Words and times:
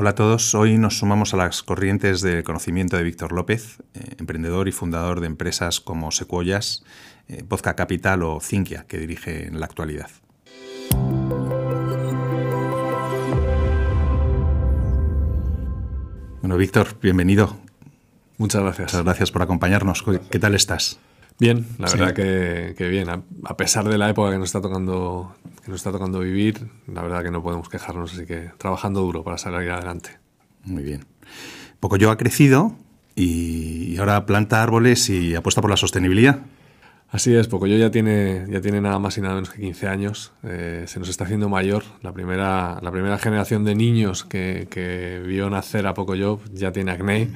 Hola 0.00 0.10
a 0.10 0.14
todos, 0.14 0.54
hoy 0.54 0.78
nos 0.78 0.98
sumamos 0.98 1.34
a 1.34 1.36
las 1.36 1.64
corrientes 1.64 2.20
de 2.20 2.44
conocimiento 2.44 2.96
de 2.96 3.02
Víctor 3.02 3.32
López, 3.32 3.82
eh, 3.94 4.14
emprendedor 4.18 4.68
y 4.68 4.72
fundador 4.72 5.18
de 5.18 5.26
empresas 5.26 5.80
como 5.80 6.12
Secuoyas, 6.12 6.84
eh, 7.26 7.42
Capital 7.76 8.22
o 8.22 8.38
Cinquia, 8.38 8.84
que 8.86 8.96
dirige 8.98 9.48
en 9.48 9.58
la 9.58 9.66
actualidad. 9.66 10.08
Bueno, 16.42 16.56
Víctor, 16.56 16.96
bienvenido. 17.02 17.56
Muchas 18.36 18.62
gracias. 18.62 18.92
Muchas 18.92 19.04
gracias 19.04 19.32
por 19.32 19.42
acompañarnos. 19.42 20.04
¿Qué 20.30 20.38
tal 20.38 20.54
estás? 20.54 21.00
Bien, 21.40 21.66
la 21.78 21.88
verdad 21.88 22.14
que, 22.14 22.88
bien. 22.88 23.08
A, 23.08 23.56
pesar 23.56 23.88
de 23.88 23.96
la 23.96 24.10
época 24.10 24.32
que 24.32 24.38
nos 24.38 24.48
está 24.48 24.60
tocando 24.60 25.34
que 25.64 25.70
nos 25.70 25.80
está 25.80 25.92
tocando 25.92 26.18
vivir, 26.20 26.68
la 26.86 27.02
verdad 27.02 27.22
que 27.22 27.30
no 27.30 27.42
podemos 27.42 27.68
quejarnos, 27.68 28.14
así 28.14 28.26
que 28.26 28.50
trabajando 28.58 29.00
duro 29.00 29.22
para 29.22 29.38
salir 29.38 29.70
adelante. 29.70 30.18
Muy 30.64 30.82
bien. 30.82 31.04
Poco 31.78 31.96
yo 31.96 32.10
ha 32.10 32.16
crecido 32.16 32.74
y 33.14 33.96
ahora 33.98 34.26
planta 34.26 34.62
árboles 34.62 35.08
y 35.10 35.34
apuesta 35.34 35.60
por 35.60 35.70
la 35.70 35.76
sostenibilidad. 35.76 36.40
Así 37.10 37.34
es, 37.34 37.48
Pocoyo 37.48 37.78
ya 37.78 37.90
tiene, 37.90 38.44
ya 38.50 38.60
tiene 38.60 38.82
nada 38.82 38.98
más 38.98 39.16
y 39.16 39.22
nada 39.22 39.34
menos 39.34 39.48
que 39.48 39.62
15 39.62 39.88
años. 39.88 40.32
Eh, 40.42 40.84
se 40.86 40.98
nos 40.98 41.08
está 41.08 41.24
haciendo 41.24 41.48
mayor. 41.48 41.84
La 42.02 42.12
primera, 42.12 42.78
la 42.82 42.90
primera 42.90 43.16
generación 43.16 43.64
de 43.64 43.74
niños 43.74 44.24
que, 44.24 44.68
que 44.70 45.22
vio 45.26 45.48
nacer 45.48 45.86
a 45.86 45.94
Pocoyo 45.94 46.40
ya 46.52 46.70
tiene 46.70 46.90
acné. 46.90 47.30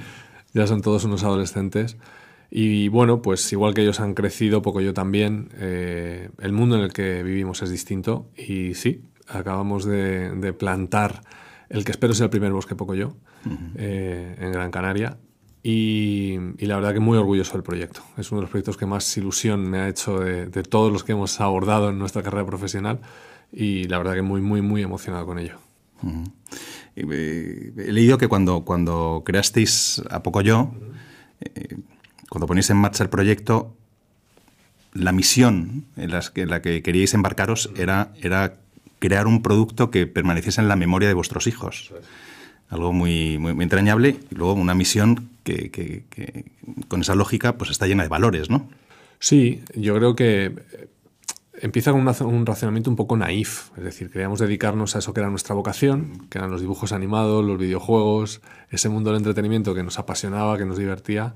Ya 0.52 0.66
son 0.66 0.82
todos 0.82 1.05
unos 1.05 1.24
adolescentes. 1.24 1.96
Y 2.55 2.88
bueno, 2.88 3.23
pues 3.23 3.51
igual 3.55 3.73
que 3.73 3.80
ellos 3.80 3.98
han 4.01 4.12
crecido, 4.12 4.60
poco 4.60 4.83
yo 4.83 4.93
también, 4.93 5.48
eh, 5.56 6.29
el 6.38 6.52
mundo 6.52 6.77
en 6.77 6.83
el 6.83 6.93
que 6.93 7.23
vivimos 7.23 7.62
es 7.62 7.70
distinto 7.70 8.29
y 8.37 8.74
sí, 8.74 9.06
acabamos 9.27 9.87
de, 9.87 10.55
plantar 10.59 11.23
el 11.70 11.83
que 11.87 11.93
espero 11.93 12.12
sea 12.12 12.24
el 12.24 12.30
primer 12.30 12.52
bosque 12.52 12.74
poco 12.74 12.95
yo 12.95 13.16
eh, 13.77 14.37
en 14.38 14.52
Gran 14.52 14.70
Canaria 14.70 15.16
y, 15.62 16.37
la 16.59 16.77
verdad 16.77 16.93
que 16.93 17.01
muy 17.01 17.16
orgulloso 17.16 17.54
del 17.54 17.62
proyecto. 17.62 18.02
Es 18.18 18.30
uno 18.30 18.40
de 18.40 18.43
los 18.43 18.51
proyectos 18.51 18.77
que 18.77 18.84
más 18.84 19.16
ilusión 19.16 19.71
me 19.71 19.79
ha 19.79 19.88
hecho 19.88 20.21
de, 20.21 20.62
todos 20.62 20.93
los 20.93 21.05
que 21.05 21.12
hemos 21.12 21.40
abordado 21.40 21.88
en 21.88 21.99
nuestra 21.99 22.23
carrera 22.23 22.45
profesional 22.45 23.01
y 23.51 23.84
la 23.84 23.96
verdad 23.96 24.12
que 24.12 24.21
muy, 24.21 24.43
muy, 24.43 24.60
muy 24.60 24.82
emocionado 24.82 25.24
con 25.24 25.38
ello. 25.38 25.57
Eh, 26.96 27.73
he 27.79 27.93
leído 27.93 28.18
que 28.18 28.29
cuando, 28.29 28.62
cuando 28.66 29.23
creasteis 29.24 30.02
a 30.10 30.23
poco 30.23 30.43
yo, 30.43 30.74
cuando 32.33 32.47
ponéis 32.47 32.71
en 32.71 32.79
marcha 32.79 33.05
el 33.05 33.11
proyecto, 33.11 33.77
la 34.95 35.13
misión 35.13 35.85
en, 35.99 36.11
la 36.11 36.63
que 36.63 36.83
queríais 36.83 37.13
embarcaros 37.13 37.69
era, 37.77 38.15
era 38.23 38.55
crear 39.01 39.27
un 39.27 39.43
producto 39.43 39.91
que 39.91 40.07
permaneciese 40.07 40.63
en 40.63 40.69
la 40.69 40.74
memoria 40.74 41.09
de 41.09 41.13
vuestros 41.13 41.47
hijos. 41.47 41.93
Algo 42.71 42.95
muy, 42.95 43.37
muy, 43.37 43.52
entrañable 43.63 44.16
y 44.30 44.35
luego 44.35 44.55
una 44.55 44.74
misión 44.74 45.29
que, 45.45 46.07
con 46.89 47.02
esa 47.02 47.15
lógica 47.15 47.59
pues 47.59 47.71
está 47.71 47.87
llena 47.87 48.02
de 48.02 48.09
valores, 48.09 48.49
¿no? 48.49 48.67
Sí, 49.19 49.63
yo 49.74 49.95
creo 49.96 50.17
que 50.17 50.55
empieza 51.61 51.93
con 51.93 52.01
un 52.01 52.46
racionamiento 52.46 52.89
un 52.89 52.96
poco 52.96 53.15
naif, 53.15 53.69
es 53.77 53.85
decir, 53.85 54.09
queríamos 54.09 54.39
dedicarnos 54.39 54.96
a 54.96 55.01
eso 55.01 55.13
que 55.13 55.21
era 55.21 55.29
nuestra 55.29 55.55
vocación, 55.55 56.29
que 56.30 56.39
eran 56.39 56.51
los 56.51 56.63
dibujos 56.63 56.93
animados, 56.93 57.45
los 57.45 57.59
videojuegos, 57.59 58.41
ese 58.71 58.89
mundo 58.89 59.11
del 59.11 59.19
entretenimiento 59.19 59.74
que 59.74 59.83
nos 59.83 59.99
apasionaba, 59.99 60.57
que 60.57 60.65
nos 60.65 60.79
divertía 60.79 61.35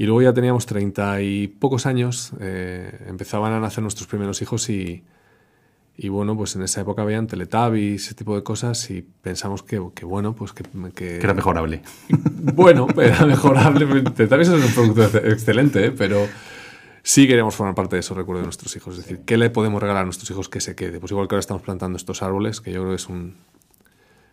y 0.00 0.04
luego 0.04 0.22
ya 0.22 0.32
teníamos 0.32 0.64
treinta 0.64 1.20
y 1.20 1.46
pocos 1.46 1.84
años, 1.84 2.32
eh, 2.40 3.04
empezaban 3.06 3.52
a 3.52 3.60
nacer 3.60 3.82
nuestros 3.82 4.08
primeros 4.08 4.40
hijos 4.40 4.70
y, 4.70 5.04
y, 5.94 6.08
bueno, 6.08 6.34
pues 6.38 6.56
en 6.56 6.62
esa 6.62 6.80
época 6.80 7.04
veían 7.04 7.26
Teletubbies, 7.26 8.06
ese 8.06 8.14
tipo 8.14 8.34
de 8.34 8.42
cosas 8.42 8.90
y 8.90 9.02
pensamos 9.02 9.62
que, 9.62 9.78
que 9.94 10.06
bueno, 10.06 10.34
pues 10.34 10.54
que, 10.54 10.64
que... 10.94 11.16
era 11.16 11.34
mejorable. 11.34 11.82
Bueno, 12.54 12.86
era 12.96 13.26
mejorable. 13.26 13.84
Teletubbies 14.12 14.48
es 14.48 14.64
un 14.64 14.72
producto 14.72 15.18
excelente, 15.18 15.84
¿eh? 15.84 15.90
pero 15.90 16.26
sí 17.02 17.28
queríamos 17.28 17.54
formar 17.54 17.74
parte 17.74 17.96
de 17.96 18.00
esos 18.00 18.16
recuerdos 18.16 18.44
de 18.44 18.46
nuestros 18.46 18.74
hijos. 18.76 18.96
Es 18.96 19.04
decir, 19.04 19.20
¿qué 19.26 19.36
le 19.36 19.50
podemos 19.50 19.82
regalar 19.82 20.04
a 20.04 20.06
nuestros 20.06 20.30
hijos 20.30 20.48
que 20.48 20.62
se 20.62 20.74
quede? 20.74 20.98
Pues 20.98 21.12
igual 21.12 21.28
que 21.28 21.34
ahora 21.34 21.40
estamos 21.40 21.62
plantando 21.62 21.98
estos 21.98 22.22
árboles, 22.22 22.62
que 22.62 22.72
yo 22.72 22.80
creo 22.80 22.92
que 22.92 22.96
es 22.96 23.08
un... 23.10 23.34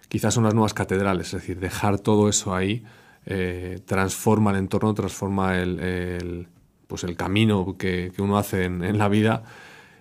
Quizás 0.07 0.33
son 0.33 0.45
las 0.45 0.53
nuevas 0.53 0.73
catedrales, 0.73 1.27
es 1.33 1.41
decir, 1.41 1.59
dejar 1.59 1.99
todo 1.99 2.29
eso 2.29 2.55
ahí 2.55 2.85
eh, 3.29 3.81
transforma 3.85 4.51
el 4.51 4.57
entorno, 4.57 4.93
transforma 4.93 5.57
el, 5.57 6.47
pues 6.87 7.03
el 7.03 7.17
camino 7.17 7.75
que, 7.77 8.13
uno 8.19 8.37
hace 8.37 8.63
en, 8.63 8.97
la 8.97 9.09
vida. 9.09 9.43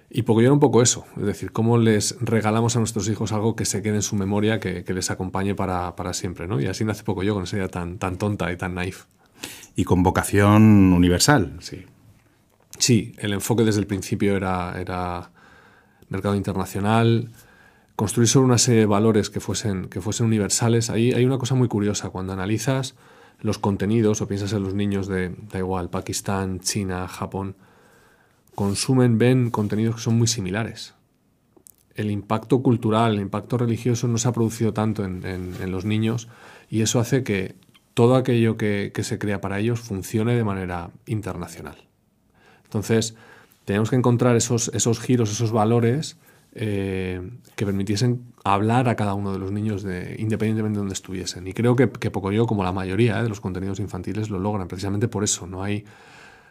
Y 0.09 0.23
poco 0.23 0.41
yo 0.41 0.47
era 0.47 0.53
un 0.53 0.61
poco 0.61 0.81
eso, 0.81 1.05
es 1.17 1.27
decir, 1.27 1.51
cómo 1.51 1.77
les 1.77 2.17
regalamos 2.21 2.77
a 2.77 2.79
nuestros 2.79 3.09
hijos 3.09 3.33
algo 3.33 3.57
que 3.57 3.65
se 3.65 3.83
quede 3.83 3.97
en 3.97 4.03
su 4.03 4.15
memoria, 4.15 4.61
que, 4.61 4.85
les 4.87 5.11
acompañe 5.11 5.57
para, 5.57 6.13
siempre, 6.13 6.47
¿no? 6.47 6.61
Y 6.61 6.67
así 6.67 6.85
nace 6.85 7.03
poco 7.03 7.25
yo 7.25 7.35
con 7.35 7.43
esa 7.43 7.57
idea 7.57 7.69
tan, 7.69 7.99
tan 7.99 8.17
tonta 8.17 8.53
y 8.53 8.57
tan 8.57 8.75
naif. 8.75 9.07
Y 9.75 9.83
con 9.83 10.05
vocación 10.05 10.93
universal. 10.93 11.57
Sí. 11.59 11.85
Sí, 12.79 13.13
el 13.19 13.33
enfoque 13.33 13.65
desde 13.65 13.81
el 13.81 13.89
principio 13.89 14.37
era, 14.37 14.81
era 14.81 15.33
mercado 16.09 16.37
internacional, 16.37 17.33
construir 17.97 18.29
sobre 18.29 18.47
una 18.47 18.59
serie 18.59 18.81
de 18.81 18.87
valores 18.87 19.31
que 19.31 19.41
fuesen, 19.41 19.89
que 19.89 20.01
fuesen 20.01 20.27
universales. 20.27 20.91
Ahí 20.91 21.13
hay 21.13 21.25
una 21.25 21.39
cosa 21.39 21.57
muy 21.57 21.67
curiosa, 21.67 22.11
cuando 22.11 22.33
analizas 22.33 22.95
los 23.41 23.59
contenidos, 23.59 24.21
o 24.21 24.29
piensas 24.29 24.53
en 24.53 24.63
los 24.63 24.75
niños 24.75 25.09
de, 25.09 25.35
da 25.51 25.59
igual, 25.59 25.91
Pakistán, 25.91 26.61
China, 26.61 27.07
Japón, 27.09 27.57
consumen, 28.55 29.19
ven 29.19 29.51
contenidos 29.51 29.97
que 29.97 30.01
son 30.01 30.17
muy 30.17 30.27
similares. 30.27 30.95
El 31.95 32.11
impacto 32.11 32.63
cultural, 32.63 33.15
el 33.15 33.21
impacto 33.21 33.59
religioso 33.59 34.09
no 34.09 34.19
se 34.19 34.29
ha 34.29 34.33
producido 34.33 34.73
tanto 34.73 35.05
en, 35.05 35.71
los 35.71 35.85
niños 35.85 36.29
y 36.69 36.83
eso 36.83 37.01
hace 37.01 37.23
que 37.23 37.55
todo 37.95 38.17
aquello 38.17 38.57
que, 38.57 38.93
se 39.03 39.19
crea 39.19 39.41
para 39.41 39.59
ellos 39.59 39.81
funcione 39.81 40.35
de 40.35 40.45
manera 40.45 40.91
internacional. 41.07 41.77
Entonces, 42.65 43.15
tenemos 43.65 43.91
que 43.91 43.97
encontrar 43.97 44.37
esos, 44.37 44.71
esos 44.75 45.01
giros, 45.01 45.31
esos 45.31 45.53
valores 45.53 46.19
eh, 46.59 47.21
que 47.55 47.67
permitiesen 47.67 48.33
hablar 48.43 48.89
a 48.89 48.97
cada 48.97 49.13
uno 49.13 49.31
de 49.31 49.39
los 49.39 49.53
niños 49.53 49.83
de, 49.83 50.17
independientemente 50.19 50.77
de 50.77 50.81
donde 50.81 50.95
estuviesen. 50.95 51.47
Y 51.47 51.53
creo 51.53 51.77
que, 51.77 51.91
que 51.91 52.11
poco 52.11 52.33
yo, 52.33 52.47
como 52.47 52.65
la 52.65 52.73
mayoría 52.73 53.21
eh, 53.21 53.23
de 53.23 53.29
los 53.29 53.43
contenidos 53.43 53.79
infantiles, 53.79 54.31
lo 54.31 54.39
logran, 54.39 54.67
precisamente 54.67 55.07
por 55.07 55.23
eso. 55.23 55.47
No 55.47 55.63
hay, 55.63 55.85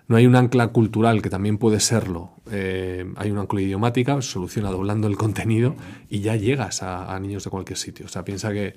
no 0.07 0.15
hay 0.15 0.27
un 0.27 0.35
ancla 0.35 0.67
cultural, 0.67 1.23
que 1.23 1.31
también 1.31 1.57
puede 1.57 1.79
serlo. 1.79 2.29
Eh, 2.51 3.11
hay 3.15 3.31
un 3.31 3.39
ancla 3.39 3.61
idiomática, 3.61 4.21
soluciona 4.21 4.69
doblando 4.69 5.07
el 5.07 5.17
contenido 5.17 5.75
y 6.07 6.19
ya 6.19 6.35
llegas 6.35 6.83
a, 6.83 7.19
niños 7.19 7.43
de 7.43 7.49
cualquier 7.49 7.79
sitio. 7.79 8.05
O 8.05 8.09
sea, 8.09 8.23
piensa 8.23 8.53
que 8.53 8.75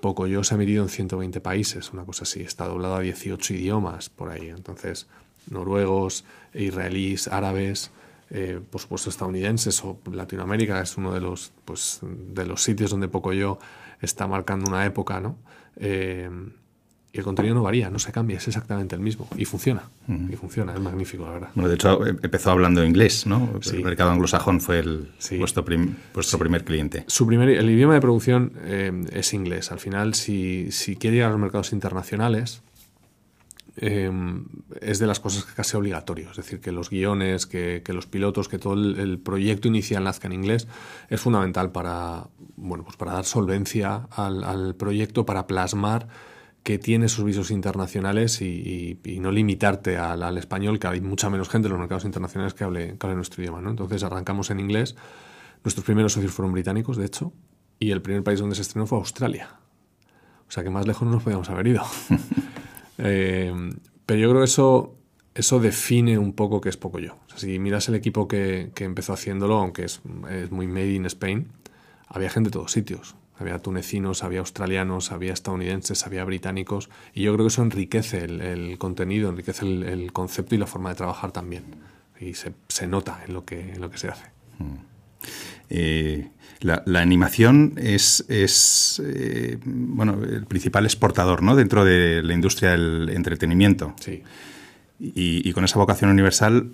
poco 0.00 0.26
yo 0.26 0.42
se 0.42 0.54
ha 0.54 0.58
metido 0.58 0.82
en 0.82 0.88
120 0.88 1.40
países, 1.40 1.92
una 1.92 2.04
cosa 2.04 2.24
así. 2.24 2.40
Está 2.40 2.66
doblado 2.66 2.96
a 2.96 3.00
18 3.00 3.54
idiomas 3.54 4.10
por 4.10 4.30
ahí. 4.30 4.48
Entonces, 4.48 5.06
noruegos, 5.48 6.24
israelíes, 6.54 7.28
árabes, 7.28 7.92
eh, 8.30 8.60
por 8.70 8.80
supuesto 8.80 9.08
estadounidenses 9.08 9.84
o 9.84 9.98
Latinoamérica 10.12 10.80
es 10.80 10.96
uno 10.96 11.12
de 11.12 11.20
los, 11.20 11.52
pues, 11.64 12.00
de 12.02 12.44
los 12.44 12.62
sitios 12.62 12.90
donde 12.90 13.08
Pocoyo 13.08 13.58
está 14.00 14.26
marcando 14.26 14.68
una 14.68 14.84
época, 14.84 15.20
¿no? 15.20 15.36
Eh, 15.76 16.28
y 17.12 17.18
el 17.18 17.24
contenido 17.24 17.54
no 17.54 17.62
varía, 17.62 17.88
no 17.88 17.98
se 17.98 18.12
cambia, 18.12 18.36
es 18.36 18.46
exactamente 18.46 18.94
el 18.94 19.00
mismo. 19.00 19.26
Y 19.36 19.46
funciona, 19.46 19.84
y 20.06 20.36
funciona, 20.36 20.74
es 20.74 20.80
magnífico, 20.80 21.24
la 21.24 21.30
verdad. 21.30 21.48
Bueno, 21.54 21.68
de 21.70 21.76
hecho, 21.76 22.04
eh, 22.04 22.14
empezó 22.20 22.50
hablando 22.50 22.84
inglés, 22.84 23.26
¿no? 23.26 23.58
El 23.72 23.84
mercado 23.84 24.10
anglosajón 24.10 24.60
fue 24.60 24.80
el, 24.80 25.12
vuestro, 25.38 25.64
vuestro 26.12 26.38
primer 26.38 26.64
cliente. 26.64 27.04
Su 27.06 27.26
primer, 27.26 27.48
el 27.48 27.70
idioma 27.70 27.94
de 27.94 28.00
producción 28.00 28.52
es 29.12 29.32
inglés. 29.32 29.72
Al 29.72 29.78
final, 29.78 30.14
si, 30.14 30.70
si 30.72 30.96
quiere 30.96 31.18
ir 31.18 31.22
a 31.22 31.30
los 31.30 31.38
mercados 31.38 31.72
internacionales, 31.72 32.62
Em, 33.78 34.46
es 34.80 34.98
de 34.98 35.06
las 35.06 35.20
cosas 35.20 35.44
que 35.44 35.52
casi 35.52 35.76
obligatorio. 35.76 36.30
Es 36.30 36.36
decir, 36.36 36.60
que 36.60 36.72
los 36.72 36.88
guiones, 36.88 37.46
que, 37.46 37.82
los 37.88 38.06
pilotos, 38.06 38.48
que 38.48 38.58
todo 38.58 38.72
el, 38.72 39.18
proyecto 39.18 39.68
inicial 39.68 40.04
nazca 40.04 40.26
en 40.28 40.32
inglés 40.32 40.66
es 41.10 41.20
fundamental 41.20 41.72
para, 41.72 42.28
bueno, 42.56 42.84
pues 42.84 42.96
para 42.96 43.12
dar 43.12 43.26
solvencia 43.26 44.08
al, 44.10 44.74
proyecto, 44.76 45.26
para 45.26 45.46
plasmar 45.46 46.08
que 46.62 46.78
tiene 46.78 47.08
sus 47.08 47.24
visos 47.24 47.50
internacionales 47.50 48.40
y, 48.40 48.98
no 49.20 49.30
limitarte 49.30 49.98
al, 49.98 50.38
español, 50.38 50.78
que 50.78 50.86
hay 50.86 51.02
mucha 51.02 51.28
menos 51.28 51.50
gente 51.50 51.68
en 51.68 51.72
los 51.72 51.78
mercados 51.78 52.06
internacionales 52.06 52.54
que 52.54 52.64
hable, 52.64 52.96
que 52.98 53.06
hable 53.06 53.16
nuestro 53.16 53.42
idioma. 53.42 53.60
¿no? 53.60 53.70
Entonces 53.70 54.02
arrancamos 54.02 54.50
en 54.50 54.60
inglés. 54.60 54.96
Nuestros 55.64 55.84
primeros 55.84 56.14
socios 56.14 56.32
fueron 56.32 56.52
británicos, 56.52 56.96
de 56.96 57.06
hecho, 57.06 57.32
y 57.78 57.90
el 57.90 58.00
primer 58.00 58.24
país 58.24 58.40
donde 58.40 58.56
se 58.56 58.62
estrenó 58.62 58.86
fue 58.86 58.98
Australia. 58.98 59.50
O 60.48 60.50
sea 60.50 60.62
que 60.62 60.70
más 60.70 60.86
lejos 60.86 61.06
no 61.06 61.12
nos 61.12 61.22
podíamos 61.22 61.50
haber 61.50 61.66
ido. 61.66 61.82
Eh, 62.98 63.52
pero 64.06 64.20
yo 64.20 64.28
creo 64.30 64.40
que 64.42 64.46
eso, 64.46 64.96
eso 65.34 65.60
define 65.60 66.18
un 66.18 66.32
poco 66.32 66.60
qué 66.60 66.68
es 66.68 66.76
poco 66.76 66.98
yo. 66.98 67.16
si 67.36 67.58
miras 67.58 67.88
el 67.88 67.94
equipo 67.94 68.28
que, 68.28 68.72
empezó 68.76 69.12
haciéndolo, 69.12 69.56
aunque 69.58 69.84
es, 69.84 70.00
muy 70.50 70.66
made 70.66 70.92
in 70.92 71.06
Spain, 71.06 71.48
había 72.08 72.30
gente 72.30 72.48
de 72.48 72.52
todos 72.52 72.72
sitios. 72.72 73.16
Había 73.38 73.58
tunecinos, 73.58 74.24
había 74.24 74.38
australianos, 74.40 75.12
había 75.12 75.34
estadounidenses, 75.34 76.06
había 76.06 76.24
británicos. 76.24 76.88
Y 77.12 77.24
yo 77.24 77.34
creo 77.34 77.44
que 77.44 77.48
eso 77.48 77.62
enriquece 77.62 78.24
el, 78.24 78.78
contenido, 78.78 79.28
enriquece 79.28 79.66
el, 79.66 80.10
concepto 80.12 80.54
y 80.54 80.58
la 80.58 80.66
forma 80.66 80.88
de 80.88 80.94
trabajar 80.94 81.32
también. 81.32 81.64
Y 82.18 82.32
se, 82.32 82.86
nota 82.86 83.22
en 83.26 83.34
lo 83.34 83.44
que, 83.44 83.74
en 83.74 83.80
lo 83.82 83.90
que 83.90 83.98
se 83.98 84.08
hace. 84.08 84.24
Mm. 84.58 84.95
Eh, 85.70 86.28
la, 86.60 87.00
animación 87.00 87.74
es, 87.76 88.24
es 88.28 89.02
eh, 89.04 89.58
bueno, 89.64 90.18
el 90.22 90.46
principal 90.46 90.84
exportador 90.84 91.42
¿no? 91.42 91.54
dentro 91.54 91.84
de 91.84 92.22
la 92.22 92.34
industria 92.34 92.72
del 92.72 93.10
entretenimiento. 93.10 93.94
Sí. 94.00 94.22
Y, 94.98 95.52
con 95.52 95.64
esa 95.64 95.78
vocación 95.78 96.10
universal, 96.10 96.70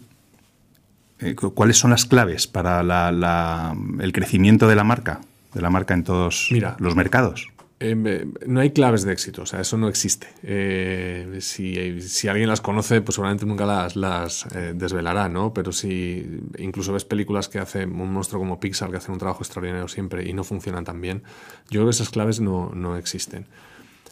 eh, 1.19 1.35
¿cuáles 1.35 1.77
son 1.77 1.91
las 1.91 2.05
claves 2.05 2.47
para 2.47 2.81
el 4.01 4.13
crecimiento 4.13 4.69
de 4.69 4.77
la 4.77 4.85
marca? 4.85 5.21
De 5.55 5.61
la 5.61 5.71
marca 5.71 5.95
en 5.95 6.05
todos 6.05 6.49
los 6.79 6.95
mercados. 6.95 7.52
Eh, 7.85 8.27
no 8.47 8.61
hay 8.61 8.71
claves 8.71 9.03
de 9.03 9.13
éxito, 9.13 9.43
o 9.43 9.47
sea, 9.47 9.61
eso 9.61 9.77
no 9.77 9.89
existe. 9.89 10.29
Eh, 10.45 11.39
si, 11.41 12.29
alguien 12.29 12.49
las 12.49 12.61
conoce, 12.61 13.01
pues 13.01 13.17
seguramente 13.17 13.45
nunca 13.45 13.67
las, 13.67 14.47
eh, 14.55 14.73
desvelará, 14.73 15.29
¿no? 15.29 15.53
Pero 15.53 15.73
si 15.73 16.41
incluso 16.59 16.93
ves 16.93 17.05
películas 17.05 17.49
que 17.49 17.59
hace 17.59 17.85
un 17.85 18.13
monstruo 18.13 18.41
como 18.41 18.61
Pixar, 18.61 18.89
que 18.93 18.99
hacen 18.99 19.13
un 19.13 19.19
trabajo 19.19 19.43
extraordinario 19.43 19.89
siempre 19.89 20.29
y 20.29 20.33
no 20.33 20.45
funcionan 20.45 20.85
tan 20.85 21.01
bien, 21.01 21.25
yo 21.71 21.81
creo 21.81 21.87
que 21.87 21.91
esas 21.91 22.11
claves 22.11 22.39
no, 22.39 22.71
no 22.73 22.97
existen. 22.97 23.47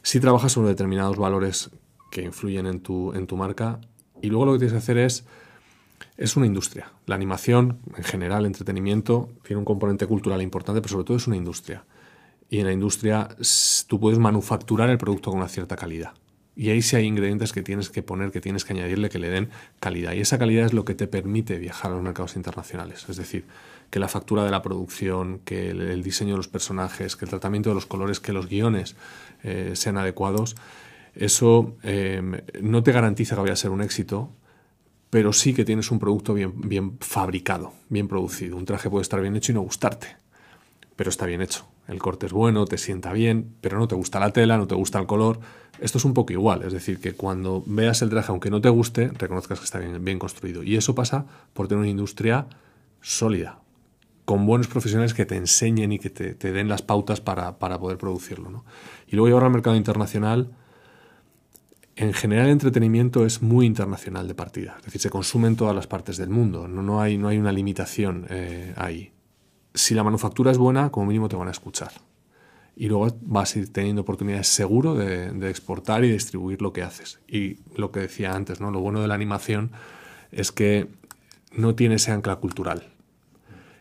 Si 0.02 0.18
trabajas 0.18 0.50
sobre 0.50 0.70
determinados 0.70 1.16
valores 1.16 1.70
que 2.10 2.22
influyen 2.22 2.66
en 2.66 2.80
tu, 2.80 3.12
en 3.12 3.28
tu 3.28 3.36
marca 3.36 3.78
y 4.20 4.30
luego 4.30 4.46
lo 4.46 4.52
que 4.54 4.58
tienes 4.58 4.72
que 4.72 4.78
hacer 4.78 4.98
es 4.98 5.24
es 6.16 6.36
una 6.36 6.46
industria. 6.46 6.90
La 7.06 7.14
animación, 7.14 7.78
en 7.96 8.04
general, 8.04 8.46
entretenimiento, 8.46 9.30
tiene 9.44 9.58
un 9.58 9.64
componente 9.64 10.06
cultural 10.06 10.42
importante, 10.42 10.80
pero 10.80 10.90
sobre 10.92 11.04
todo 11.04 11.16
es 11.16 11.28
una 11.28 11.36
industria 11.36 11.84
y 12.50 12.58
en 12.58 12.66
la 12.66 12.72
industria 12.72 13.28
tú 13.86 14.00
puedes 14.00 14.18
manufacturar 14.18 14.90
el 14.90 14.98
producto 14.98 15.30
con 15.30 15.38
una 15.38 15.48
cierta 15.48 15.76
calidad. 15.76 16.12
Y 16.56 16.70
ahí 16.70 16.82
sí 16.82 16.96
hay 16.96 17.06
ingredientes 17.06 17.52
que 17.52 17.62
tienes 17.62 17.88
que 17.90 18.02
poner, 18.02 18.32
que 18.32 18.40
tienes 18.40 18.64
que 18.64 18.72
añadirle, 18.72 19.08
que 19.08 19.20
le 19.20 19.30
den 19.30 19.50
calidad. 19.78 20.12
Y 20.12 20.20
esa 20.20 20.36
calidad 20.36 20.66
es 20.66 20.72
lo 20.72 20.84
que 20.84 20.96
te 20.96 21.06
permite 21.06 21.58
viajar 21.58 21.92
a 21.92 21.94
los 21.94 22.02
mercados 22.02 22.34
internacionales. 22.34 23.06
Es 23.08 23.16
decir, 23.16 23.44
que 23.88 24.00
la 24.00 24.08
factura 24.08 24.44
de 24.44 24.50
la 24.50 24.62
producción, 24.62 25.38
que 25.44 25.70
el, 25.70 26.02
diseño 26.02 26.32
de 26.32 26.38
los 26.38 26.48
personajes, 26.48 27.14
que 27.14 27.24
el 27.24 27.30
tratamiento 27.30 27.70
de 27.70 27.76
los 27.76 27.86
colores, 27.86 28.18
que 28.18 28.32
los 28.32 28.48
guiones 28.48 28.96
eh, 29.44 29.72
sean 29.74 29.96
adecuados, 29.96 30.56
eso 31.14 31.76
em, 31.84 32.40
no 32.60 32.82
te 32.82 32.92
garantiza 32.92 33.36
que 33.36 33.42
vaya 33.42 33.52
a 33.54 33.56
ser 33.56 33.70
un 33.70 33.80
éxito, 33.80 34.30
pero 35.08 35.32
sí 35.32 35.54
que 35.54 35.64
tienes 35.64 35.90
un 35.92 36.00
producto 36.00 36.34
bien, 36.34 36.60
bien 36.60 36.98
fabricado, 37.00 37.72
bien 37.88 38.08
producido. 38.08 38.56
Un 38.56 38.64
traje 38.64 38.90
puede 38.90 39.02
estar 39.02 39.20
bien 39.20 39.36
hecho 39.36 39.52
y 39.52 39.54
no 39.54 39.62
gustarte, 39.62 40.16
pero 40.96 41.10
está 41.10 41.26
bien 41.26 41.42
hecho 41.42 41.64
el 41.90 41.98
corte 41.98 42.26
es 42.26 42.32
bueno, 42.32 42.66
te 42.66 42.78
sienta 42.78 43.12
bien, 43.12 43.56
pero 43.60 43.78
no 43.78 43.88
te 43.88 43.96
gusta 43.96 44.20
la 44.20 44.32
tela, 44.32 44.56
no 44.56 44.68
te 44.68 44.76
gusta 44.76 45.00
el 45.00 45.06
color. 45.06 45.40
Esto 45.80 45.98
es 45.98 46.04
un 46.04 46.14
poco 46.14 46.32
igual, 46.32 46.62
es 46.62 46.72
decir, 46.72 47.00
que 47.00 47.14
cuando 47.14 47.64
veas 47.66 48.00
el 48.02 48.10
traje, 48.10 48.30
aunque 48.30 48.48
no 48.48 48.60
te 48.60 48.68
guste, 48.68 49.08
reconozcas 49.08 49.58
que 49.58 49.64
está 49.64 49.78
bien, 49.80 50.18
construido. 50.20 50.62
Y 50.62 50.76
eso 50.76 50.94
pasa 50.94 51.26
por 51.52 51.66
tener 51.66 51.80
una 51.80 51.90
industria 51.90 52.46
sólida, 53.00 53.58
con 54.24 54.46
buenos 54.46 54.68
profesionales 54.68 55.14
que 55.14 55.26
te 55.26 55.34
enseñen 55.34 55.90
y 55.90 55.98
que 55.98 56.10
te, 56.10 56.52
den 56.52 56.68
las 56.68 56.82
pautas 56.82 57.20
para, 57.20 57.58
poder 57.58 57.98
producirlo. 57.98 58.64
Y 59.08 59.16
luego 59.16 59.26
llevar 59.26 59.44
al 59.44 59.50
mercado 59.50 59.74
internacional, 59.74 60.52
en 61.96 62.12
general 62.12 62.46
el 62.46 62.52
entretenimiento 62.52 63.26
es 63.26 63.42
muy 63.42 63.66
internacional 63.66 64.28
de 64.28 64.34
partida, 64.36 64.76
es 64.78 64.84
decir, 64.84 65.00
se 65.00 65.10
consume 65.10 65.48
en 65.48 65.56
todas 65.56 65.74
las 65.74 65.88
partes 65.88 66.16
del 66.18 66.30
mundo, 66.30 66.68
no, 66.68 66.82
no, 66.82 67.00
hay, 67.02 67.18
no 67.18 67.26
hay 67.26 67.36
una 67.36 67.50
limitación 67.52 68.26
eh, 68.30 68.74
ahí 68.76 69.12
si 69.74 69.94
la 69.94 70.04
manufactura 70.04 70.50
es 70.50 70.58
buena, 70.58 70.90
como 70.90 71.06
mínimo 71.06 71.28
te 71.28 71.36
van 71.36 71.48
a 71.48 71.52
escuchar. 71.52 71.92
Y 72.76 72.88
luego 72.88 73.08
vas 73.22 73.54
a 73.54 73.58
ir 73.58 73.72
teniendo 73.72 74.02
oportunidades 74.02 74.48
seguro 74.48 74.94
de, 74.94 75.50
exportar 75.50 76.04
y 76.04 76.10
distribuir 76.10 76.62
lo 76.62 76.72
que 76.72 76.82
haces. 76.82 77.20
Y 77.28 77.58
lo 77.76 77.92
que 77.92 78.00
decía 78.00 78.34
antes, 78.34 78.60
¿no? 78.60 78.70
lo 78.70 78.80
bueno 78.80 79.02
de 79.02 79.08
la 79.08 79.14
animación 79.14 79.72
es 80.32 80.52
que 80.52 80.88
no 81.52 81.74
tiene 81.74 81.96
ese 81.96 82.12
ancla 82.12 82.36
cultural. 82.36 82.88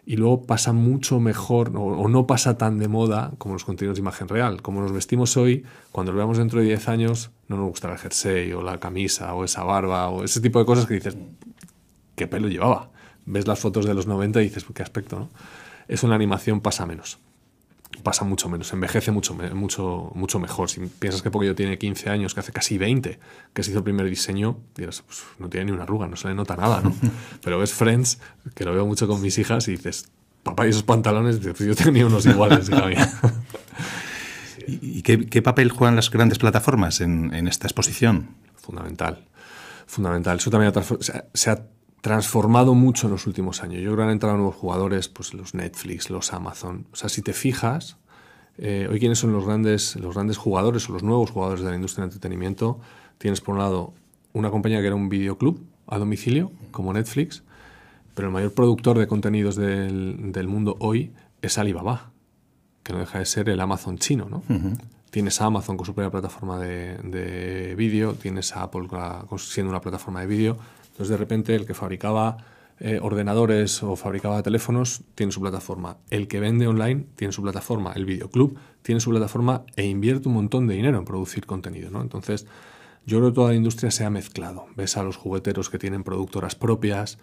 Y 0.05 0.17
luego 0.17 0.45
pasa 0.45 0.73
mucho 0.73 1.19
mejor 1.19 1.71
o, 1.75 2.07
no 2.07 2.25
pasa 2.25 2.57
tan 2.57 2.79
de 2.79 2.87
moda 2.87 3.31
como 3.37 3.53
los 3.53 3.63
contenidos 3.63 3.97
de 3.97 4.01
imagen 4.01 4.27
real. 4.27 4.61
Como 4.61 4.81
nos 4.81 4.91
vestimos 4.91 5.37
hoy, 5.37 5.63
cuando 5.91 6.11
lo 6.11 6.17
veamos 6.17 6.39
dentro 6.39 6.59
de 6.59 6.65
10 6.65 6.89
años, 6.89 7.29
no 7.47 7.57
nos 7.57 7.69
gustará 7.69 7.93
el 7.93 7.99
jersey 7.99 8.51
o 8.53 8.63
la 8.63 8.79
camisa 8.79 9.35
o 9.35 9.43
esa 9.43 9.63
barba 9.63 10.09
o 10.09 10.23
ese 10.23 10.41
tipo 10.41 10.57
de 10.57 10.65
cosas 10.65 10.87
que 10.87 10.95
dices, 10.95 11.15
¿qué 12.15 12.25
pelo 12.25 12.47
llevaba? 12.47 12.89
Ves 13.27 13.47
las 13.47 13.59
fotos 13.59 13.85
de 13.85 13.93
los 13.93 14.07
90 14.07 14.41
y 14.41 14.45
dices, 14.45 14.65
¿qué 14.73 14.81
aspecto? 14.81 15.19
¿no? 15.19 15.29
Eso 15.89 16.05
en 16.05 16.11
la 16.11 16.15
animación 16.15 16.61
pasa 16.61 16.85
menos. 16.85 17.17
Pasa 18.03 18.23
mucho 18.23 18.47
menos, 18.47 18.71
envejece 18.71 19.11
mucho, 19.11 19.33
mucho, 19.33 20.11
mucho 20.13 20.39
mejor. 20.39 20.69
Si 20.69 20.79
piensas 20.79 21.23
que 21.23 21.29
yo 21.31 21.55
tiene 21.55 21.77
15 21.79 22.09
años, 22.11 22.33
que 22.35 22.39
hace 22.39 22.53
casi 22.53 22.77
20, 22.77 23.19
que 23.51 23.63
se 23.63 23.71
hizo 23.71 23.79
el 23.79 23.83
primer 23.83 24.07
diseño, 24.07 24.59
dirás, 24.75 25.01
pues, 25.01 25.23
no 25.39 25.49
tiene 25.49 25.65
ni 25.65 25.71
una 25.71 25.83
arruga, 25.83 26.07
no 26.07 26.15
se 26.15 26.27
le 26.29 26.35
nota 26.35 26.55
nada, 26.55 26.79
¿no? 26.81 26.95
Pero 27.43 27.57
ves 27.57 27.73
Friends, 27.73 28.19
que 28.53 28.63
lo 28.63 28.73
veo 28.73 28.85
mucho 28.85 29.07
con 29.07 29.19
mis 29.21 29.37
hijas, 29.39 29.67
y 29.67 29.71
dices, 29.71 30.07
papá, 30.43 30.67
y 30.67 30.69
esos 30.69 30.83
pantalones, 30.83 31.39
pues 31.39 31.59
yo 31.59 31.75
tenía 31.75 32.05
unos 32.05 32.25
iguales, 32.27 32.69
¿Y 34.67 35.01
qué, 35.01 35.41
papel 35.41 35.71
juegan 35.71 35.95
las 35.95 36.11
grandes 36.11 36.37
plataformas 36.37 37.01
en, 37.01 37.47
esta 37.47 37.65
exposición? 37.65 38.35
Fundamental. 38.55 39.25
Fundamental. 39.87 40.37
Eso 40.37 40.51
también 40.51 40.71
se 41.33 41.49
ha 41.49 41.63
transformado 42.01 42.73
mucho 42.73 43.07
en 43.07 43.11
los 43.13 43.27
últimos 43.27 43.61
años. 43.63 43.81
Yo 43.81 43.89
creo 43.89 43.97
que 43.97 44.03
han 44.03 44.09
entrado 44.09 44.37
nuevos 44.37 44.55
jugadores, 44.55 45.09
pues 45.09 45.33
los 45.33 45.53
Netflix, 45.53 46.09
los 46.09 46.33
Amazon. 46.33 46.85
O 46.91 46.95
sea, 46.95 47.09
si 47.09 47.21
te 47.21 47.33
fijas, 47.33 47.97
eh, 48.57 48.87
hoy 48.89 48.99
quiénes 48.99 49.19
son 49.19 49.31
los 49.31 49.45
grandes, 49.45 49.95
los 49.95 50.15
grandes 50.15 50.37
jugadores 50.37 50.89
o 50.89 50.93
los 50.93 51.03
nuevos 51.03 51.31
jugadores 51.31 51.63
de 51.63 51.69
la 51.69 51.75
industria 51.75 52.03
del 52.03 52.09
entretenimiento, 52.09 52.79
tienes 53.17 53.41
por 53.41 53.55
un 53.55 53.59
lado 53.59 53.93
una 54.33 54.49
compañía 54.49 54.79
que 54.79 54.87
era 54.87 54.95
un 54.95 55.09
videoclub 55.09 55.61
a 55.87 55.97
domicilio, 55.97 56.51
como 56.71 56.93
Netflix, 56.93 57.43
pero 58.13 58.27
el 58.27 58.33
mayor 58.33 58.53
productor 58.53 58.97
de 58.97 59.07
contenidos 59.07 59.55
del, 59.55 60.47
mundo 60.47 60.77
hoy 60.79 61.13
es 61.41 61.57
Alibaba, 61.57 62.11
que 62.83 62.93
no 62.93 62.99
deja 62.99 63.19
de 63.19 63.25
ser 63.25 63.49
el 63.49 63.59
Amazon 63.59 63.97
chino, 63.97 64.27
¿no? 64.29 64.43
Tienes 65.09 65.41
a 65.41 65.45
Amazon 65.45 65.75
con 65.77 65.85
su 65.85 65.93
propia 65.93 66.11
plataforma 66.11 66.59
de, 66.59 66.97
de 66.97 67.75
vídeo, 67.75 68.13
tienes 68.13 68.55
a 68.55 68.63
Apple 68.63 68.87
siendo 69.37 69.71
una 69.71 69.81
plataforma 69.81 70.21
de 70.21 70.27
vídeo, 70.27 70.57
entonces, 70.99 71.11
de 71.11 71.17
repente, 71.17 71.55
el 71.55 71.65
que 71.65 71.73
fabricaba 71.73 72.35
eh, 72.81 72.99
ordenadores 73.01 73.81
o 73.83 73.95
fabricaba 73.95 74.43
teléfonos 74.43 75.01
tiene 75.15 75.31
su 75.31 75.39
plataforma. 75.39 75.95
El 76.09 76.27
que 76.27 76.41
vende 76.41 76.67
online 76.67 77.05
tiene 77.15 77.31
su 77.31 77.41
plataforma. 77.41 77.93
El 77.93 78.03
videoclub 78.03 78.57
tiene 78.81 78.99
su 78.99 79.09
plataforma 79.09 79.63
e 79.77 79.85
invierte 79.85 80.27
un 80.27 80.33
montón 80.33 80.67
de 80.67 80.75
dinero 80.75 80.97
en 80.97 81.05
producir 81.05 81.45
contenido. 81.45 81.89
¿no? 81.89 82.01
Entonces, 82.01 82.47
yo 83.05 83.19
creo 83.19 83.29
que 83.29 83.35
toda 83.35 83.51
la 83.51 83.55
industria 83.55 83.91
se 83.91 84.03
ha 84.03 84.09
mezclado. 84.09 84.65
Ves 84.75 84.97
a 84.97 85.03
los 85.03 85.15
jugueteros 85.15 85.69
que 85.69 85.79
tienen 85.79 86.03
productoras 86.03 86.55
propias. 86.55 87.17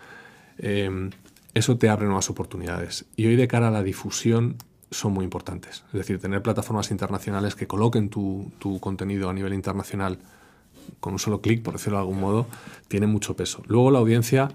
Eh, 0.56 1.10
eso 1.52 1.76
te 1.76 1.90
abre 1.90 2.06
nuevas 2.06 2.30
oportunidades. 2.30 3.04
Y 3.14 3.26
hoy, 3.26 3.36
de 3.36 3.46
cara 3.46 3.68
a 3.68 3.70
la 3.70 3.82
difusión, 3.82 4.56
son 4.90 5.12
muy 5.12 5.24
importantes. 5.24 5.84
Es 5.88 5.92
decir, 5.92 6.20
tener 6.20 6.42
plataformas 6.42 6.90
internacionales 6.90 7.54
que 7.54 7.66
coloquen 7.66 8.08
tu, 8.08 8.50
tu 8.58 8.80
contenido 8.80 9.28
a 9.28 9.32
nivel 9.32 9.54
internacional 9.54 10.19
con 11.00 11.14
un 11.14 11.19
solo 11.19 11.40
clic, 11.40 11.62
por 11.62 11.74
decirlo 11.74 11.98
de 11.98 12.02
algún 12.02 12.20
modo, 12.20 12.46
tiene 12.88 13.06
mucho 13.06 13.34
peso. 13.34 13.62
Luego 13.66 13.90
la 13.90 13.98
audiencia 13.98 14.48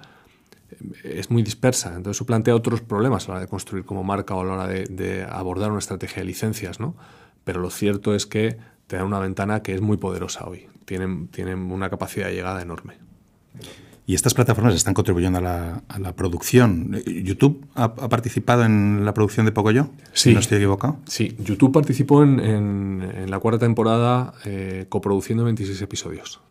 eh, 0.71 1.15
es 1.17 1.29
muy 1.29 1.43
dispersa, 1.43 1.89
entonces 1.89 2.17
eso 2.17 2.25
plantea 2.25 2.55
otros 2.55 2.81
problemas 2.81 3.25
a 3.25 3.27
la 3.27 3.33
hora 3.33 3.41
de 3.41 3.47
construir 3.47 3.85
como 3.85 4.03
marca 4.03 4.35
o 4.35 4.41
a 4.41 4.45
la 4.45 4.53
hora 4.53 4.67
de, 4.67 5.27
abordar 5.29 5.69
una 5.71 5.79
estrategia 5.79 6.17
de 6.17 6.25
licencias, 6.25 6.79
¿no? 6.79 6.95
Pero 7.43 7.59
lo 7.59 7.69
cierto 7.69 8.13
es 8.13 8.25
que 8.25 8.57
te 8.88 8.97
da 8.97 9.03
una 9.03 9.19
ventana 9.19 9.63
que 9.63 9.73
es 9.73 9.81
muy 9.81 9.97
poderosa 9.97 10.45
hoy, 10.47 10.67
tienen, 10.85 11.27
tienen 11.27 11.71
una 11.71 11.89
capacidad 11.89 12.27
de 12.27 12.33
llegada 12.33 12.61
enorme. 12.61 12.95
Y 14.12 14.13
estas 14.13 14.34
plataformas 14.34 14.75
están 14.75 14.94
contribuyendo 14.94 15.39
a 15.39 15.98
la, 15.98 16.15
producción. 16.18 17.01
¿YouTube 17.06 17.65
ha, 17.75 17.94
participado 17.96 18.65
en 18.65 19.06
la 19.06 19.13
producción 19.13 19.46
de 19.46 19.53
Pocoyo? 19.53 19.88
Sí. 20.12 20.34
¿No 20.34 20.41
estoy 20.41 20.58
equivocado? 20.58 20.98
Sí, 21.06 21.38
YouTube 21.39 21.72
participó 21.72 22.22
en, 22.22 23.30
la 23.30 23.39
cuarta 23.39 23.60
temporada 23.60 24.34
eh, 24.44 24.86
coproduciendo 24.89 25.46
26 25.46 25.82
episodios. 25.82 26.41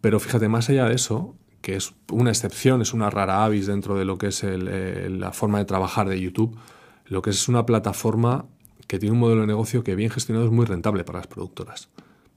Pero 0.00 0.18
fíjate, 0.20 0.48
más 0.48 0.70
allá 0.70 0.86
de 0.86 0.94
eso, 0.94 1.34
que 1.60 1.76
es 1.76 1.92
una 2.10 2.30
excepción, 2.30 2.80
es 2.80 2.94
una 2.94 3.10
rara 3.10 3.44
avis 3.44 3.66
dentro 3.66 3.96
de 3.96 4.06
lo 4.06 4.16
que 4.16 4.28
es 4.28 4.42
eh, 4.42 5.08
la 5.10 5.32
forma 5.32 5.58
de 5.58 5.66
trabajar 5.66 6.08
de 6.08 6.18
YouTube, 6.18 6.56
lo 7.04 7.20
que 7.20 7.28
es 7.28 7.46
una 7.46 7.66
plataforma 7.66 8.46
que 8.86 8.98
tiene 8.98 9.12
un 9.12 9.18
modelo 9.20 9.42
de 9.42 9.48
negocio 9.48 9.84
que 9.84 9.96
bien 9.96 10.08
gestionado 10.08 10.46
es 10.46 10.50
muy 10.50 10.64
rentable 10.64 11.04
para 11.04 11.18
las 11.18 11.26
productoras. 11.26 11.90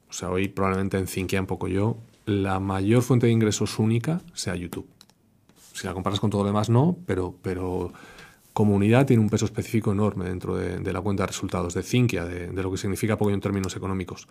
O 0.10 0.12
sea, 0.12 0.30
hoy 0.30 0.50
probablemente 0.50 0.98
en 0.98 1.08
Cinquia, 1.08 1.40
un 1.40 1.48
poco 1.48 1.70
yo, 1.70 1.96
la 2.30 2.60
mayor 2.60 3.02
fuente 3.02 3.26
de 3.28 3.34
ingresos 3.34 3.80
única 3.80 4.22
sea 4.34 4.56
YouTube. 4.56 4.88
Si 5.74 5.88
la 5.88 5.94
comparas 5.94 6.20
con 6.20 6.30
todo 6.30 6.44
lo 6.44 6.48
demás, 6.48 6.70
no, 6.70 6.98
pero, 7.06 7.36
pero 7.42 7.92
como 8.54 8.76
unidad 8.76 9.06
tiene 9.06 9.22
un 9.22 9.30
peso 9.30 9.46
específico 9.46 9.92
enorme 9.92 10.26
dentro 10.26 10.56
de, 10.56 10.94
la 10.94 11.02
cuenta 11.02 11.24
de 11.24 11.28
resultados 11.28 11.74
de 11.74 11.84
de, 11.84 12.48
de 12.48 12.64
lo 12.64 12.72
que 12.72 12.78
significa 12.78 13.14
apoyo 13.14 13.34
en 13.34 13.42
términos 13.42 13.76
económicos 13.76 14.28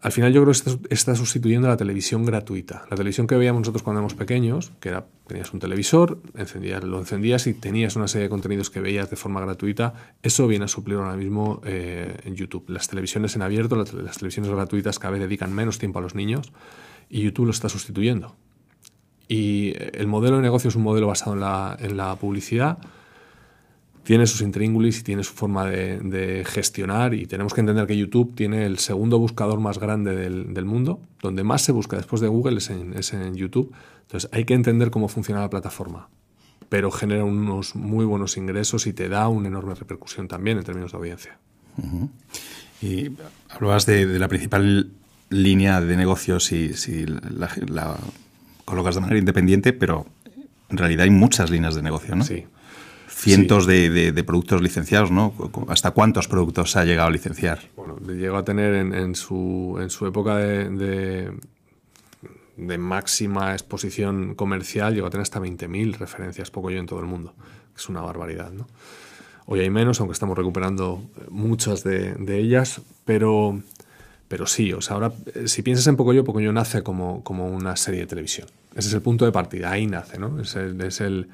al 0.00 0.12
final 0.12 0.32
yo 0.32 0.42
creo 0.42 0.54
que 0.54 0.94
está, 0.94 1.14
sustituyendo 1.14 1.68
la 1.68 1.76
televisión 1.76 2.24
gratuita. 2.24 2.84
La 2.90 2.96
televisión 2.96 3.26
que 3.26 3.36
veíamos 3.36 3.60
nosotros 3.60 3.82
cuando 3.82 4.00
éramos 4.00 4.14
pequeños, 4.14 4.72
que 4.80 4.90
era, 4.90 5.06
tenías 5.26 5.52
un 5.52 5.60
televisor, 5.60 6.20
encendías, 6.36 6.84
lo 6.84 6.98
encendías 6.98 7.46
y 7.46 7.54
tenías 7.54 7.96
una 7.96 8.08
serie 8.08 8.24
de 8.24 8.30
contenidos 8.30 8.70
que 8.70 8.80
veías 8.80 9.10
de 9.10 9.16
forma 9.16 9.40
gratuita, 9.40 9.94
eso 10.22 10.46
viene 10.46 10.66
a 10.66 10.68
suplir 10.68 10.98
ahora 10.98 11.16
mismo 11.16 11.60
eh, 11.64 12.16
en 12.24 12.34
YouTube. 12.34 12.64
Las 12.68 12.88
televisiones 12.88 13.36
en 13.36 13.42
abierto, 13.42 13.76
las, 13.76 13.90
televisiones 14.18 14.50
gratuitas 14.50 14.98
cada 14.98 15.12
vez 15.12 15.20
dedican 15.20 15.52
menos 15.52 15.78
tiempo 15.78 15.98
a 15.98 16.02
los 16.02 16.14
niños 16.14 16.52
y 17.08 17.22
YouTube 17.22 17.46
lo 17.46 17.50
está 17.50 17.68
sustituyendo. 17.68 18.36
Y 19.28 19.74
el 19.92 20.06
modelo 20.06 20.36
de 20.36 20.42
negocio 20.42 20.68
es 20.68 20.76
un 20.76 20.82
modelo 20.82 21.08
basado 21.08 21.34
en 21.80 21.96
la 21.96 22.16
publicidad 22.20 22.78
tiene 24.06 24.28
sus 24.28 24.40
intríngulis 24.40 25.00
y 25.00 25.02
tiene 25.02 25.24
su 25.24 25.32
forma 25.32 25.66
de, 25.66 26.44
gestionar 26.46 27.12
y 27.12 27.26
tenemos 27.26 27.52
que 27.52 27.60
entender 27.60 27.88
que 27.88 27.96
YouTube 27.96 28.36
tiene 28.36 28.64
el 28.64 28.78
segundo 28.78 29.18
buscador 29.18 29.58
más 29.58 29.80
grande 29.80 30.14
del, 30.14 30.64
mundo, 30.64 31.00
donde 31.20 31.42
más 31.42 31.62
se 31.62 31.72
busca 31.72 31.96
después 31.96 32.22
de 32.22 32.28
Google 32.28 32.58
es 32.58 32.70
en, 32.70 33.34
YouTube. 33.34 33.74
Entonces 34.02 34.30
hay 34.32 34.44
que 34.44 34.54
entender 34.54 34.92
cómo 34.92 35.08
funciona 35.08 35.40
la 35.40 35.50
plataforma, 35.50 36.08
pero 36.68 36.92
genera 36.92 37.24
unos 37.24 37.74
muy 37.74 38.04
buenos 38.04 38.36
ingresos 38.36 38.86
y 38.86 38.92
te 38.92 39.08
da 39.08 39.26
una 39.26 39.48
enorme 39.48 39.74
repercusión 39.74 40.28
también 40.28 40.58
en 40.58 40.62
términos 40.62 40.92
de 40.92 40.98
audiencia. 40.98 41.38
Y 42.80 43.10
hablabas 43.48 43.86
de, 43.86 44.06
la 44.20 44.28
principal 44.28 44.88
línea 45.30 45.80
de 45.80 45.96
negocios 45.96 46.44
si, 46.44 46.74
si 46.74 47.06
la, 47.06 47.50
la, 47.66 47.96
colocas 48.64 48.94
de 48.94 49.00
manera 49.00 49.18
independiente, 49.18 49.72
pero 49.72 50.06
en 50.68 50.76
realidad 50.76 51.02
hay 51.02 51.10
muchas 51.10 51.50
líneas 51.50 51.74
de 51.74 51.82
negocio, 51.82 52.14
¿no? 52.14 52.22
Sí 52.22 52.46
cientos 53.16 53.66
de, 53.66 54.24
productos 54.26 54.60
licenciados, 54.60 55.10
¿no? 55.10 55.32
¿Hasta 55.68 55.92
cuántos 55.92 56.28
productos 56.28 56.76
ha 56.76 56.84
llegado 56.84 57.08
a 57.08 57.10
licenciar? 57.10 57.60
Bueno, 57.76 57.98
llegó 57.98 58.36
a 58.36 58.44
tener 58.44 58.74
en, 58.74 59.14
su, 59.14 59.78
en 59.80 59.88
su 59.88 60.06
época 60.06 60.36
de, 60.36 61.32
de, 62.56 62.78
máxima 62.78 63.52
exposición 63.52 64.34
comercial, 64.34 64.94
llegó 64.94 65.06
a 65.06 65.10
tener 65.10 65.22
hasta 65.22 65.40
20.000 65.40 65.96
referencias, 65.96 66.50
poco 66.50 66.70
yo 66.70 66.78
en 66.78 66.86
todo 66.86 67.00
el 67.00 67.06
mundo. 67.06 67.34
Es 67.74 67.88
una 67.88 68.02
barbaridad, 68.02 68.52
¿no? 68.52 68.66
Hoy 69.46 69.60
hay 69.60 69.70
menos, 69.70 70.00
aunque 70.00 70.12
estamos 70.12 70.36
recuperando 70.36 71.02
muchas 71.30 71.84
de, 71.84 72.16
ellas, 72.38 72.82
pero, 73.04 73.60
pero 74.28 74.46
sí, 74.46 74.72
o 74.72 74.80
sea, 74.82 74.94
ahora 74.94 75.12
si 75.46 75.62
piensas 75.62 75.86
en 75.86 75.96
Pocoyo, 75.96 76.24
Pocoyo 76.24 76.52
nace 76.52 76.82
como, 76.82 77.22
como 77.22 77.48
una 77.48 77.76
serie 77.76 78.00
de 78.00 78.06
televisión. 78.06 78.48
Ese 78.74 78.88
es 78.88 78.94
el 78.94 79.02
punto 79.02 79.24
de 79.24 79.32
partida, 79.32 79.70
ahí 79.70 79.86
nace, 79.86 80.18
¿no? 80.18 80.40
Es 80.40 80.56
es 80.56 81.00
el 81.00 81.28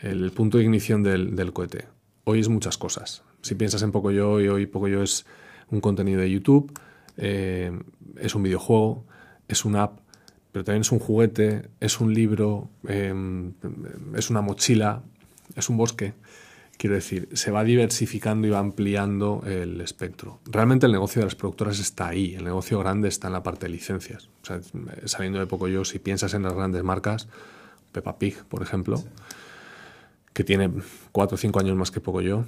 el 0.00 0.30
punto 0.32 0.58
de 0.58 0.64
ignición 0.64 1.02
del, 1.02 1.52
cohete. 1.52 1.86
Hoy 2.24 2.40
es 2.40 2.48
muchas 2.48 2.78
cosas. 2.78 3.22
Si 3.42 3.54
piensas 3.54 3.82
en 3.82 3.92
Pocoyo, 3.92 4.40
y 4.40 4.48
hoy 4.48 4.66
Pocoyo 4.66 5.02
es 5.02 5.26
un 5.70 5.80
contenido 5.80 6.20
de 6.20 6.30
YouTube, 6.30 6.72
eh, 7.16 7.72
es 8.16 8.34
un 8.34 8.42
videojuego, 8.42 9.04
es 9.48 9.64
una 9.64 9.84
app, 9.84 10.00
pero 10.52 10.64
también 10.64 10.82
es 10.82 10.92
un 10.92 10.98
juguete, 10.98 11.68
es 11.80 12.00
un 12.00 12.14
libro, 12.14 12.70
em, 12.86 13.52
es 14.14 14.30
una 14.30 14.40
mochila, 14.40 15.02
es 15.56 15.68
un 15.68 15.76
bosque. 15.76 16.14
Quiero 16.76 16.94
decir, 16.94 17.28
se 17.32 17.50
va 17.50 17.64
diversificando 17.64 18.46
y 18.46 18.50
va 18.50 18.60
ampliando 18.60 19.42
el 19.46 19.80
espectro. 19.80 20.38
Realmente 20.44 20.86
el 20.86 20.92
negocio 20.92 21.20
de 21.20 21.26
las 21.26 21.34
productoras 21.34 21.80
está 21.80 22.08
ahí, 22.08 22.36
el 22.36 22.44
negocio 22.44 22.78
grande 22.78 23.08
está 23.08 23.26
en 23.26 23.32
la 23.32 23.42
parte 23.42 23.66
de 23.66 23.72
licencias. 23.72 24.28
O 24.42 24.46
sea, 24.46 24.60
saliendo 25.06 25.40
de 25.40 25.46
Pocoyo, 25.46 25.84
si 25.84 25.98
piensas 25.98 26.34
en 26.34 26.44
las 26.44 26.54
grandes 26.54 26.84
marcas, 26.84 27.26
Peppa 27.90 28.18
Pig, 28.18 28.44
por 28.44 28.62
ejemplo, 28.62 29.02
que 30.38 30.44
tiene 30.44 30.70
cuatro 31.10 31.34
o 31.34 31.36
cinco 31.36 31.58
años 31.58 31.76
más 31.76 31.90
que 31.90 31.98
poco 31.98 32.20
yo, 32.20 32.44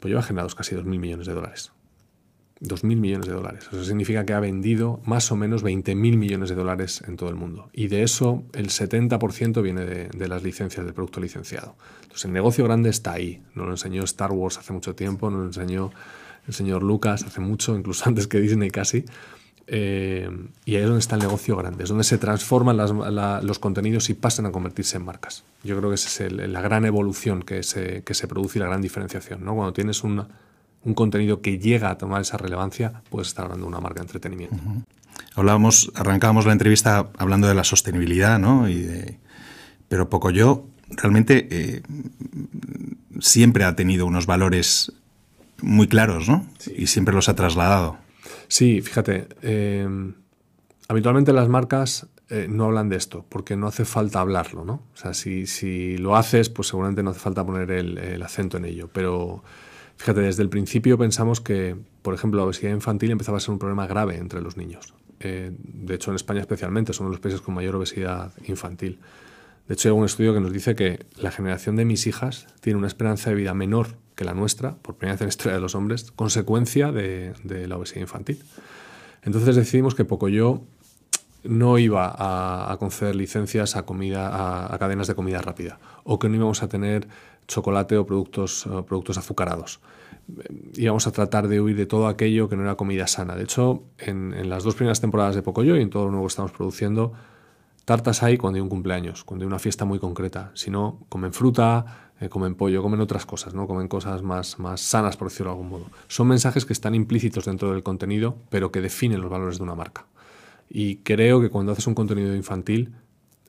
pues 0.00 0.08
lleva 0.08 0.22
generados 0.22 0.54
casi 0.54 0.74
2.000 0.74 0.84
millones 0.98 1.26
de 1.26 1.34
dólares. 1.34 1.70
2.000 2.62 2.96
millones 2.96 3.26
de 3.26 3.34
dólares. 3.34 3.68
Eso 3.70 3.84
significa 3.84 4.24
que 4.24 4.32
ha 4.32 4.40
vendido 4.40 5.02
más 5.04 5.30
o 5.30 5.36
menos 5.36 5.62
20.000 5.62 5.94
millones 5.94 6.48
de 6.48 6.54
dólares 6.54 7.04
en 7.06 7.18
todo 7.18 7.28
el 7.28 7.34
mundo. 7.34 7.68
Y 7.74 7.88
de 7.88 8.04
eso 8.04 8.44
el 8.54 8.68
70% 8.68 9.60
viene 9.60 9.84
de, 9.84 10.28
las 10.28 10.44
licencias 10.44 10.86
del 10.86 10.94
producto 10.94 11.20
licenciado. 11.20 11.76
Entonces 12.04 12.24
el 12.24 12.32
negocio 12.32 12.64
grande 12.64 12.88
está 12.88 13.12
ahí. 13.12 13.42
Nos 13.54 13.66
lo 13.66 13.72
enseñó 13.72 14.02
Star 14.04 14.32
Wars 14.32 14.56
hace 14.56 14.72
mucho 14.72 14.94
tiempo, 14.94 15.28
nos 15.28 15.40
lo 15.40 15.46
enseñó 15.48 15.90
el 16.46 16.54
señor 16.54 16.82
Lucas 16.82 17.22
hace 17.24 17.42
mucho, 17.42 17.76
incluso 17.76 18.04
antes 18.08 18.28
que 18.28 18.40
Disney 18.40 18.70
casi. 18.70 19.04
Eh, 19.68 20.30
y 20.64 20.76
ahí 20.76 20.82
es 20.82 20.86
donde 20.86 21.00
está 21.00 21.16
el 21.16 21.22
negocio 21.22 21.56
grande, 21.56 21.84
es 21.84 21.88
donde 21.88 22.04
se 22.04 22.18
transforman 22.18 22.76
los 22.76 23.58
contenidos 23.58 24.08
y 24.10 24.14
pasan 24.14 24.46
a 24.46 24.52
convertirse 24.52 24.96
en 24.96 25.04
marcas. 25.04 25.44
Yo 25.64 25.76
creo 25.76 25.90
que 25.90 25.96
esa 25.96 26.26
es 26.26 26.32
la 26.32 26.60
gran 26.60 26.84
evolución 26.84 27.42
que 27.42 27.62
se, 27.62 28.02
que 28.04 28.14
se 28.14 28.28
produce 28.28 28.58
y 28.58 28.62
la 28.62 28.68
gran 28.68 28.80
diferenciación. 28.80 29.44
¿no? 29.44 29.54
Cuando 29.54 29.72
tienes 29.72 30.04
un 30.04 30.24
contenido 30.94 31.40
que 31.40 31.58
llega 31.58 31.90
a 31.90 31.98
tomar 31.98 32.22
esa 32.22 32.36
relevancia, 32.36 33.02
puedes 33.10 33.28
estar 33.28 33.44
hablando 33.44 33.66
de 33.66 33.68
una 33.68 33.80
marca 33.80 34.00
de 34.00 34.06
entretenimiento. 34.06 34.56
Hablábamos, 35.34 35.90
arrancábamos 35.94 36.46
la 36.46 36.52
entrevista 36.52 37.08
hablando 37.18 37.48
de 37.48 37.54
la 37.54 37.64
sostenibilidad, 37.64 38.38
¿no? 38.38 38.68
Y 38.68 39.18
pero 39.88 40.08
poco 40.10 40.30
yo 40.30 40.66
realmente 40.90 41.48
eh, 41.50 41.82
siempre 43.20 43.64
ha 43.64 43.76
tenido 43.76 44.06
unos 44.06 44.26
valores 44.26 44.92
muy 45.62 45.88
claros, 45.88 46.28
¿no? 46.28 46.46
Y 46.76 46.86
siempre 46.86 47.14
los 47.14 47.28
ha 47.28 47.34
trasladado. 47.34 47.98
Sí, 48.48 48.80
fíjate, 48.80 49.28
em, 49.42 50.14
habitualmente 50.88 51.32
las 51.32 51.48
marcas 51.48 52.08
eh, 52.28 52.46
no 52.48 52.64
hablan 52.64 52.88
de 52.88 52.96
esto, 52.96 53.24
porque 53.28 53.56
no 53.56 53.68
hace 53.68 53.84
falta 53.84 54.20
hablarlo, 54.20 54.64
¿no? 54.64 54.82
O 54.94 54.96
sea, 54.96 55.14
si, 55.14 55.46
si 55.46 55.96
lo 55.96 56.16
haces, 56.16 56.48
pues 56.48 56.68
seguramente 56.68 57.02
no 57.02 57.10
hace 57.10 57.20
falta 57.20 57.46
poner 57.46 57.70
el, 57.70 58.22
acento 58.22 58.56
en 58.56 58.64
ello. 58.64 58.88
Pero 58.92 59.44
fíjate, 59.96 60.22
desde 60.22 60.42
el 60.42 60.48
principio 60.48 60.98
pensamos 60.98 61.40
que, 61.40 61.76
por 62.02 62.14
ejemplo, 62.14 62.38
la 62.38 62.46
obesidad 62.46 62.72
infantil 62.72 63.12
empezaba 63.12 63.38
a 63.38 63.40
ser 63.40 63.50
un 63.50 63.58
problema 63.58 63.86
grave 63.86 64.16
entre 64.16 64.40
los 64.40 64.56
niños. 64.56 64.94
Eh, 65.20 65.52
de 65.56 65.94
hecho, 65.94 66.10
en 66.10 66.16
España 66.16 66.40
especialmente, 66.40 66.92
somos 66.92 67.12
los 67.12 67.20
países 67.20 67.40
con 67.40 67.54
mayor 67.54 67.76
obesidad 67.76 68.32
infantil. 68.46 68.98
De 69.68 69.74
hecho, 69.74 69.88
hay 69.88 69.94
un 69.94 70.04
estudio 70.04 70.34
que 70.34 70.40
nos 70.40 70.52
dice 70.52 70.74
que 70.74 71.06
la 71.16 71.30
generación 71.30 71.76
de 71.76 71.84
mis 71.84 72.08
hijas 72.08 72.46
tiene 72.60 72.78
una 72.78 72.88
esperanza 72.88 73.30
de 73.30 73.36
vida 73.36 73.54
menor 73.54 73.98
que 74.16 74.24
la 74.24 74.34
nuestra, 74.34 74.74
por 74.76 74.96
primera 74.96 75.14
vez 75.14 75.20
en 75.20 75.26
la 75.26 75.28
historia 75.28 75.54
de 75.54 75.60
los 75.60 75.74
hombres, 75.74 76.10
consecuencia 76.10 76.90
de, 76.90 77.34
la 77.68 77.76
obesidad 77.76 78.00
infantil. 78.00 78.42
Entonces 79.22 79.54
decidimos 79.54 79.94
que 79.94 80.04
Pocoyo 80.04 80.62
no 81.44 81.78
iba 81.78 82.12
a, 82.16 82.76
conceder 82.78 83.14
licencias 83.14 83.76
a, 83.76 83.84
comida, 83.84 84.72
a, 84.72 84.78
cadenas 84.78 85.06
de 85.06 85.14
comida 85.14 85.40
rápida 85.40 85.78
o 86.02 86.18
que 86.18 86.28
no 86.28 86.36
íbamos 86.36 86.62
a 86.62 86.68
tener 86.68 87.06
chocolate 87.46 87.96
o 87.98 88.06
productos, 88.06 88.66
productos 88.88 89.18
azucarados. 89.18 89.80
Íbamos 90.74 91.06
a 91.06 91.12
tratar 91.12 91.46
de 91.46 91.60
huir 91.60 91.76
de 91.76 91.86
todo 91.86 92.08
aquello 92.08 92.48
que 92.48 92.56
no 92.56 92.62
era 92.62 92.74
comida 92.74 93.06
sana. 93.06 93.36
De 93.36 93.44
hecho, 93.44 93.84
en, 93.98 94.48
las 94.48 94.64
dos 94.64 94.74
primeras 94.74 95.00
temporadas 95.00 95.36
de 95.36 95.42
Pocoyo 95.42 95.76
y 95.76 95.82
en 95.82 95.90
todo 95.90 96.06
lo 96.06 96.10
nuevo 96.10 96.26
que 96.26 96.30
estamos 96.30 96.52
produciendo, 96.52 97.12
tartas 97.84 98.22
hay 98.22 98.38
cuando 98.38 98.56
hay 98.56 98.62
un 98.62 98.68
cumpleaños, 98.68 99.22
cuando 99.22 99.44
hay 99.44 99.46
una 99.46 99.60
fiesta 99.60 99.84
muy 99.84 99.98
concreta. 99.98 100.50
Si 100.54 100.70
no, 100.70 101.00
comen 101.08 101.32
fruta, 101.32 102.05
eh, 102.20 102.28
comen 102.28 102.54
pollo, 102.54 102.82
comen 102.82 103.00
otras 103.00 103.26
cosas, 103.26 103.54
¿no? 103.54 103.66
Comen 103.66 103.88
cosas 103.88 104.22
más, 104.22 104.58
más 104.58 104.80
sanas, 104.80 105.16
por 105.16 105.28
decirlo 105.28 105.52
de 105.52 105.56
algún 105.56 105.68
modo. 105.68 105.86
Son 106.08 106.26
mensajes 106.26 106.64
que 106.64 106.72
están 106.72 106.94
implícitos 106.94 107.44
dentro 107.44 107.72
del 107.72 107.82
contenido, 107.82 108.36
pero 108.48 108.72
que 108.72 108.80
definen 108.80 109.20
los 109.20 109.30
valores 109.30 109.58
de 109.58 109.64
una 109.64 109.74
marca. 109.74 110.06
Y 110.68 110.96
creo 110.96 111.40
que 111.40 111.50
cuando 111.50 111.72
haces 111.72 111.86
un 111.86 111.94
contenido 111.94 112.34
infantil 112.34 112.94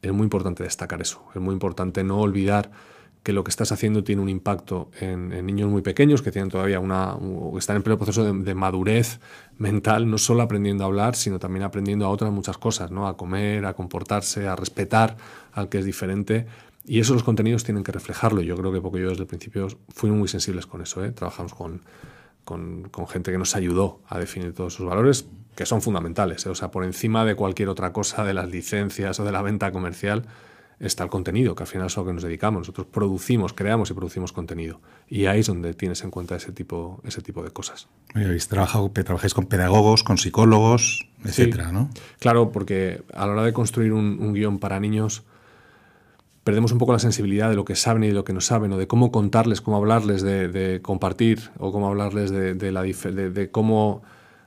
es 0.01 0.12
muy 0.12 0.24
importante 0.24 0.63
destacar 0.63 1.01
eso. 1.01 1.24
Es 1.33 1.41
muy 1.41 1.53
importante 1.53 2.03
no 2.03 2.19
olvidar 2.19 2.71
que 3.24 3.33
lo 3.33 3.43
que 3.43 3.50
estás 3.50 3.74
haciendo 3.74 4.05
tiene 4.05 4.21
un 4.21 4.29
impacto 4.29 4.89
en, 5.01 5.45
niños 5.45 5.69
muy 5.69 5.81
pequeños 5.81 6.21
que 6.21 6.31
tienen 6.31 6.50
todavía 6.50 6.79
una 6.79 7.17
están 7.57 7.75
en 7.75 7.83
pleno 7.83 7.97
proceso 7.97 8.24
de, 8.24 8.55
madurez 8.55 9.19
mental, 9.57 10.09
no 10.09 10.17
solo 10.17 10.43
aprendiendo 10.43 10.86
a 10.86 10.88
hablar, 10.88 11.15
sino 11.15 11.38
también 11.38 11.63
aprendiendo 11.63 12.05
a 12.05 12.09
otras 12.09 12.31
muchas 12.31 12.57
cosas, 12.57 12.89
¿no? 12.89 13.05
A 13.05 13.17
comer, 13.17 13.65
a 13.65 13.74
comportarse, 13.74 14.47
a 14.47 14.55
respetar 14.55 15.17
al 15.51 15.67
que 15.67 15.79
es 15.79 15.86
diferente 15.86 16.45
y 16.88 17.01
eso 17.01 17.13
los 17.13 17.24
contenidos 17.24 17.65
tienen 17.65 17.84
que 17.84 17.91
reflejarlo. 17.91 18.41
Yo 18.41 18.56
creo 18.56 18.72
que 18.72 18.79
porque 18.79 19.01
yo 19.01 19.10
desde 19.10 19.24
el 19.24 19.27
principio 19.27 19.67
fuimos 19.89 20.20
muy 20.20 20.27
sensibles 20.29 20.65
con 20.65 20.82
eso. 20.82 21.03
¿eh? 21.03 21.12
Trabajamos 21.12 21.53
con, 21.53 21.82
con, 22.46 23.08
gente 23.10 23.32
que 23.32 23.38
nos 23.38 23.58
ayudó 23.58 24.00
a 24.08 24.17
definir 24.17 24.53
todos 24.53 24.75
esos 24.75 24.88
valores, 24.88 25.27
que 25.53 25.65
son 25.65 25.82
fundamentales. 25.82 26.46
¿eh? 26.46 26.50
O 26.50 26.56
sea, 26.56 26.72
por 26.72 26.86
encima 26.86 27.25
de 27.25 27.36
cualquier 27.36 27.67
otra 27.67 27.91
cosa, 27.91 28.24
de 28.24 28.34
las 28.34 28.50
licencias 28.50 29.20
o 29.20 29.25
de 29.25 29.34
la 29.34 29.41
venta 29.41 29.74
comercial, 29.74 30.27
está 30.79 31.03
el 31.03 31.10
contenido, 31.10 31.56
que 31.56 31.63
al 31.63 31.67
final 31.67 31.88
es 31.88 31.98
a 31.98 32.01
lo 32.01 32.08
que 32.08 32.13
nos 32.13 32.24
dedicamos. 32.24 32.60
Nosotros 32.62 32.88
producimos, 32.89 33.51
creamos 33.51 33.91
y 33.91 33.94
producimos 33.94 34.32
contenido. 34.32 34.79
Y 35.10 35.25
ahí 35.25 35.41
es 35.41 35.48
donde 35.48 35.74
tienes 35.74 36.06
en 36.06 36.10
cuenta 36.10 36.38
ese 36.38 36.53
tipo, 36.53 37.01
ese 37.03 37.22
tipo 37.22 37.44
de 37.44 37.51
cosas. 37.51 37.89
Habéis 38.15 38.48
trabajado, 38.48 38.89
trabajáis 38.91 39.34
con 39.34 39.48
pedagogos, 39.48 40.03
con 40.03 40.17
psicólogos, 40.17 41.10
etcétera, 41.25 41.74
¿no? 41.74 41.89
Claro, 42.20 42.53
porque 42.53 43.03
a 43.13 43.27
la 43.27 43.34
hora 43.34 43.44
de 43.44 43.51
construir 43.51 43.91
un, 43.91 44.20
un 44.22 44.34
guion 44.34 44.60
para 44.60 44.79
niños 44.79 45.25
perdemos 46.47 46.71
un 46.71 46.77
poco 46.77 46.93
la 46.93 46.99
sensibilidad 46.99 47.49
de 47.49 47.57
lo 47.57 47.65
que 47.65 47.75
saben 47.75 48.05
y 48.05 48.07
de 48.07 48.13
lo 48.13 48.23
que 48.23 48.31
no 48.31 48.39
saben, 48.39 48.71
o 48.71 48.77
de 48.77 48.87
cómo 48.87 49.11
contarles, 49.11 49.59
cómo 49.59 49.75
hablarles 49.75 50.21
de, 50.21 50.79
compartir, 50.81 51.49
o 51.59 51.73
cómo 51.73 51.89
hablarles 51.89 52.31
de, 52.31 52.71
la, 52.71 52.83
de, 52.83 53.49
cómo 53.51 54.01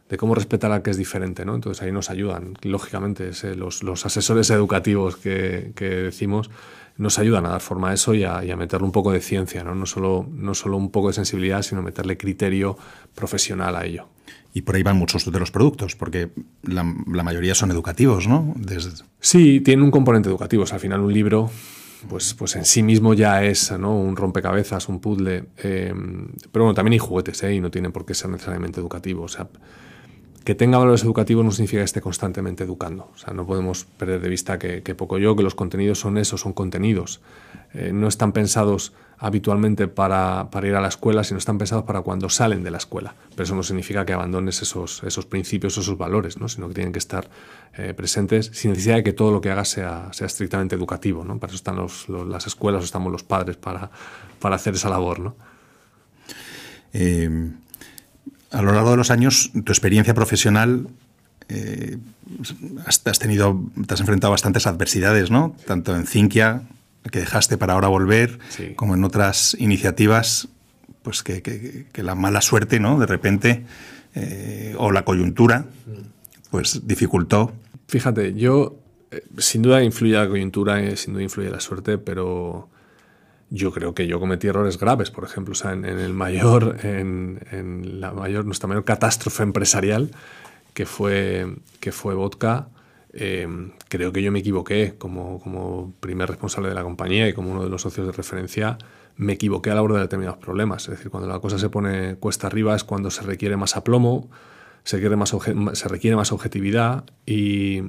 de 0.09 0.17
cómo 0.17 0.35
respetar 0.35 0.73
al 0.73 0.81
que 0.81 0.89
es 0.89 0.97
diferente, 0.97 1.45
¿no? 1.45 1.55
Entonces 1.55 1.83
ahí 1.83 1.93
nos 1.93 2.09
ayudan, 2.09 2.55
lógicamente, 2.63 3.33
los, 3.55 3.83
los, 3.83 4.07
asesores 4.07 4.49
educativos 4.49 5.17
que, 5.17 5.73
que, 5.75 5.91
decimos 5.91 6.51
nos 6.97 7.19
ayudan 7.19 7.45
a 7.45 7.51
dar 7.51 7.61
forma 7.61 7.91
a 7.91 7.93
eso 7.93 8.15
y 8.15 8.25
a, 8.25 8.41
meterle 8.57 8.87
un 8.87 8.93
poco 8.93 9.13
de 9.13 9.21
ciencia, 9.21 9.63
¿no? 9.63 9.75
No 9.75 9.85
solo, 9.85 10.27
no 10.33 10.55
solo 10.55 10.79
un 10.79 10.91
poco 10.91 11.09
de 11.09 11.13
sensibilidad, 11.13 11.61
sino 11.61 11.83
meterle 11.83 12.17
criterio 12.17 12.79
profesional 13.15 13.77
a 13.77 13.85
ello. 13.85 14.07
Y 14.55 14.63
por 14.63 14.75
ahí 14.75 14.83
van 14.83 14.97
muchos 14.97 15.31
de 15.31 15.39
los 15.39 15.51
productos, 15.51 15.97
porque 15.97 16.31
la, 16.63 16.95
la 17.13 17.23
mayoría 17.23 17.55
son 17.55 17.71
educativos, 17.71 18.27
¿no? 18.27 18.55
Desde... 18.57 19.05
Sí, 19.21 19.61
tienen 19.61 19.85
un 19.85 19.91
componente 19.91 20.31
educativo. 20.31 20.65
al 20.73 20.81
final 20.81 21.01
un 21.01 21.13
libro 21.13 21.51
pues, 22.09 22.35
pues 22.35 22.57
en 22.57 22.65
sí 22.65 22.83
mismo 22.83 23.15
ya 23.15 23.45
es 23.45 23.73
¿no? 23.73 23.99
un 23.99 24.17
rompecabezas, 24.17 24.89
un 24.89 25.01
puzzle. 25.01 25.45
Eh, 25.59 25.93
pero 26.53 26.65
bueno, 26.65 26.75
también 26.75 26.95
hay 26.95 26.99
juguetes 26.99 27.43
¿eh? 27.43 27.55
y 27.55 27.61
no 27.61 27.71
tienen 27.71 27.93
por 27.93 28.05
qué 28.05 28.15
ser 28.15 28.31
necesariamente 28.31 28.81
educativos. 28.81 29.35
O 29.35 29.37
sea, 29.37 29.49
que 30.45 30.55
tenga 30.55 30.79
valores 30.79 31.05
educativos 31.05 31.45
no 31.45 31.51
significa 31.51 31.81
que 31.81 31.85
esté 31.85 32.01
constantemente 32.01 32.65
educando. 32.65 33.11
O 33.15 33.19
sea, 33.19 33.35
no 33.35 33.47
podemos 33.47 33.85
perder 33.85 34.21
de 34.21 34.29
vista 34.29 34.59
que, 34.59 34.95
poco 34.95 35.19
yo, 35.19 35.37
que 35.37 35.43
los 35.43 35.55
contenidos 35.55 35.99
son 35.99 36.19
eso, 36.19 36.39
son 36.39 36.53
contenidos. 36.53 37.21
Eh, 37.75 37.93
no 37.93 38.09
están 38.09 38.33
pensados 38.33 38.93
habitualmente 39.21 39.87
para, 39.87 40.49
ir 40.63 40.75
a 40.75 40.81
la 40.81 40.89
escuela, 40.89 41.23
sino 41.23 41.39
están 41.39 41.59
pensados 41.59 41.85
para 41.85 42.01
cuando 42.01 42.31
salen 42.31 42.65
de 42.65 42.71
la 42.71 42.79
escuela. 42.79 43.15
Pero 43.31 43.45
eso 43.45 43.55
no 43.55 43.63
significa 43.63 44.07
que 44.07 44.15
abandones 44.15 44.63
esos, 44.63 45.03
esos 45.05 45.27
principios, 45.27 45.77
esos 45.77 45.99
valores, 45.99 46.39
¿no? 46.39 46.49
sino 46.49 46.69
que 46.69 46.75
tienen 46.75 46.93
que 46.93 46.99
estar 46.99 47.29
eh, 47.77 47.93
presentes 47.95 48.51
sin 48.55 48.71
necesidad 48.71 48.97
de 48.97 49.05
que 49.05 49.13
todo 49.13 49.31
lo 49.31 49.43
que 49.43 49.51
hagas 49.51 49.69
sea, 49.69 50.09
sea 50.13 50.27
estrictamente 50.27 50.75
educativo. 50.75 51.23
¿no? 51.23 51.39
Para 51.39 51.53
eso 51.53 51.57
están 51.57 52.31
las 52.31 52.47
escuelas, 52.47 52.81
o 52.81 52.85
estamos 52.87 53.13
los 53.13 53.23
padres 53.23 53.57
para, 53.57 53.91
para 54.41 54.57
hacer 54.57 54.75
esa 54.75 54.89
labor. 54.89 55.21
¿no? 55.21 55.37
Eh, 56.95 57.51
a 58.51 58.63
lo 58.63 58.73
largo 58.73 58.91
de 58.93 58.97
los 58.97 59.11
años, 59.11 59.53
tu 59.53 59.71
experiencia 59.71 60.15
profesional 60.15 60.89
eh, 61.51 61.99
has, 62.87 63.19
tenido, 63.19 63.61
te 63.87 63.95
has 63.95 64.01
enfrentado 64.01 64.31
a 64.31 64.35
bastantes 64.35 64.67
adversidades, 64.67 65.31
¿no? 65.31 65.55
Tanto 65.67 65.95
en 65.95 66.07
Cinquia, 66.07 66.63
que 67.11 67.21
dejaste 67.21 67.57
para 67.57 67.75
ahora 67.75 67.89
volver, 67.89 68.39
como 68.77 68.95
en 68.95 69.05
otras 69.05 69.57
iniciativas, 69.59 70.49
pues 71.03 71.23
que, 71.23 71.87
la 71.95 72.15
mala 72.15 72.41
suerte, 72.41 72.81
¿no? 72.81 72.99
De 72.99 73.07
repente, 73.07 73.65
eh, 74.15 74.75
o 74.79 74.93
la 74.93 75.05
coyuntura, 75.05 75.67
pues 76.51 76.87
dificultó. 76.87 77.53
Fíjate, 77.89 78.35
yo, 78.35 78.77
eh, 79.11 79.23
sin 79.39 79.63
duda 79.63 79.83
influye 79.83 80.15
la 80.15 80.29
coyuntura, 80.29 80.97
sin 80.97 81.15
duda 81.15 81.23
influye 81.23 81.51
la 81.51 81.61
suerte, 81.61 81.99
pero 81.99 82.69
yo 83.51 83.73
creo 83.73 83.95
que 83.95 84.07
yo 84.07 84.21
cometí 84.21 84.47
errores 84.47 84.79
graves, 84.79 85.11
por 85.11 85.25
ejemplo, 85.25 85.53
o 85.53 85.57
sea, 85.57 85.73
en, 85.73 85.85
el 85.85 86.13
mayor, 86.15 86.77
en, 86.83 88.01
la 88.01 88.13
mayor, 88.13 88.45
nuestra 88.45 88.69
mayor 88.69 88.85
catástrofe 88.85 89.43
empresarial, 89.43 90.11
que 90.73 90.87
fue, 90.87 91.57
que 91.81 91.91
fue 91.91 92.15
Vodka, 92.15 92.69
eh, 93.13 93.49
creo 93.89 94.13
que 94.13 94.23
yo 94.23 94.31
me 94.33 94.41
equivoqué 94.41 94.95
como, 94.99 95.41
como 95.41 95.93
primer 96.01 96.29
responsable 96.29 96.69
de 96.69 96.75
la 96.75 96.83
compañía 96.83 97.29
y 97.29 97.33
como 97.33 97.51
uno 97.51 97.65
de 97.65 97.71
los 97.71 97.83
socios 97.83 98.07
de 98.07 98.13
referencia, 98.13 98.79
me 99.17 99.35
equivoqué 99.35 99.71
a 99.71 99.75
la 99.75 99.83
hora 99.83 99.97
de 99.97 100.03
determinados 100.03 100.39
problemas. 100.39 100.85
Es 100.85 100.91
decir, 100.91 101.11
cuando 101.11 101.29
la 101.29 101.41
cosa 101.41 101.59
se 101.59 101.69
pone 101.69 102.17
cuesta 102.17 102.47
arriba 102.47 102.75
es 102.75 102.85
cuando 102.85 103.11
se 103.11 103.23
requiere 103.23 103.57
más 103.57 103.77
aplomo, 103.77 104.31
se 104.85 104.97
requiere 104.97 105.17
más, 105.17 105.35
se 105.73 105.89
requiere 105.89 106.17
más 106.17 106.33
objetividad 106.33 107.05
y, 107.27 107.83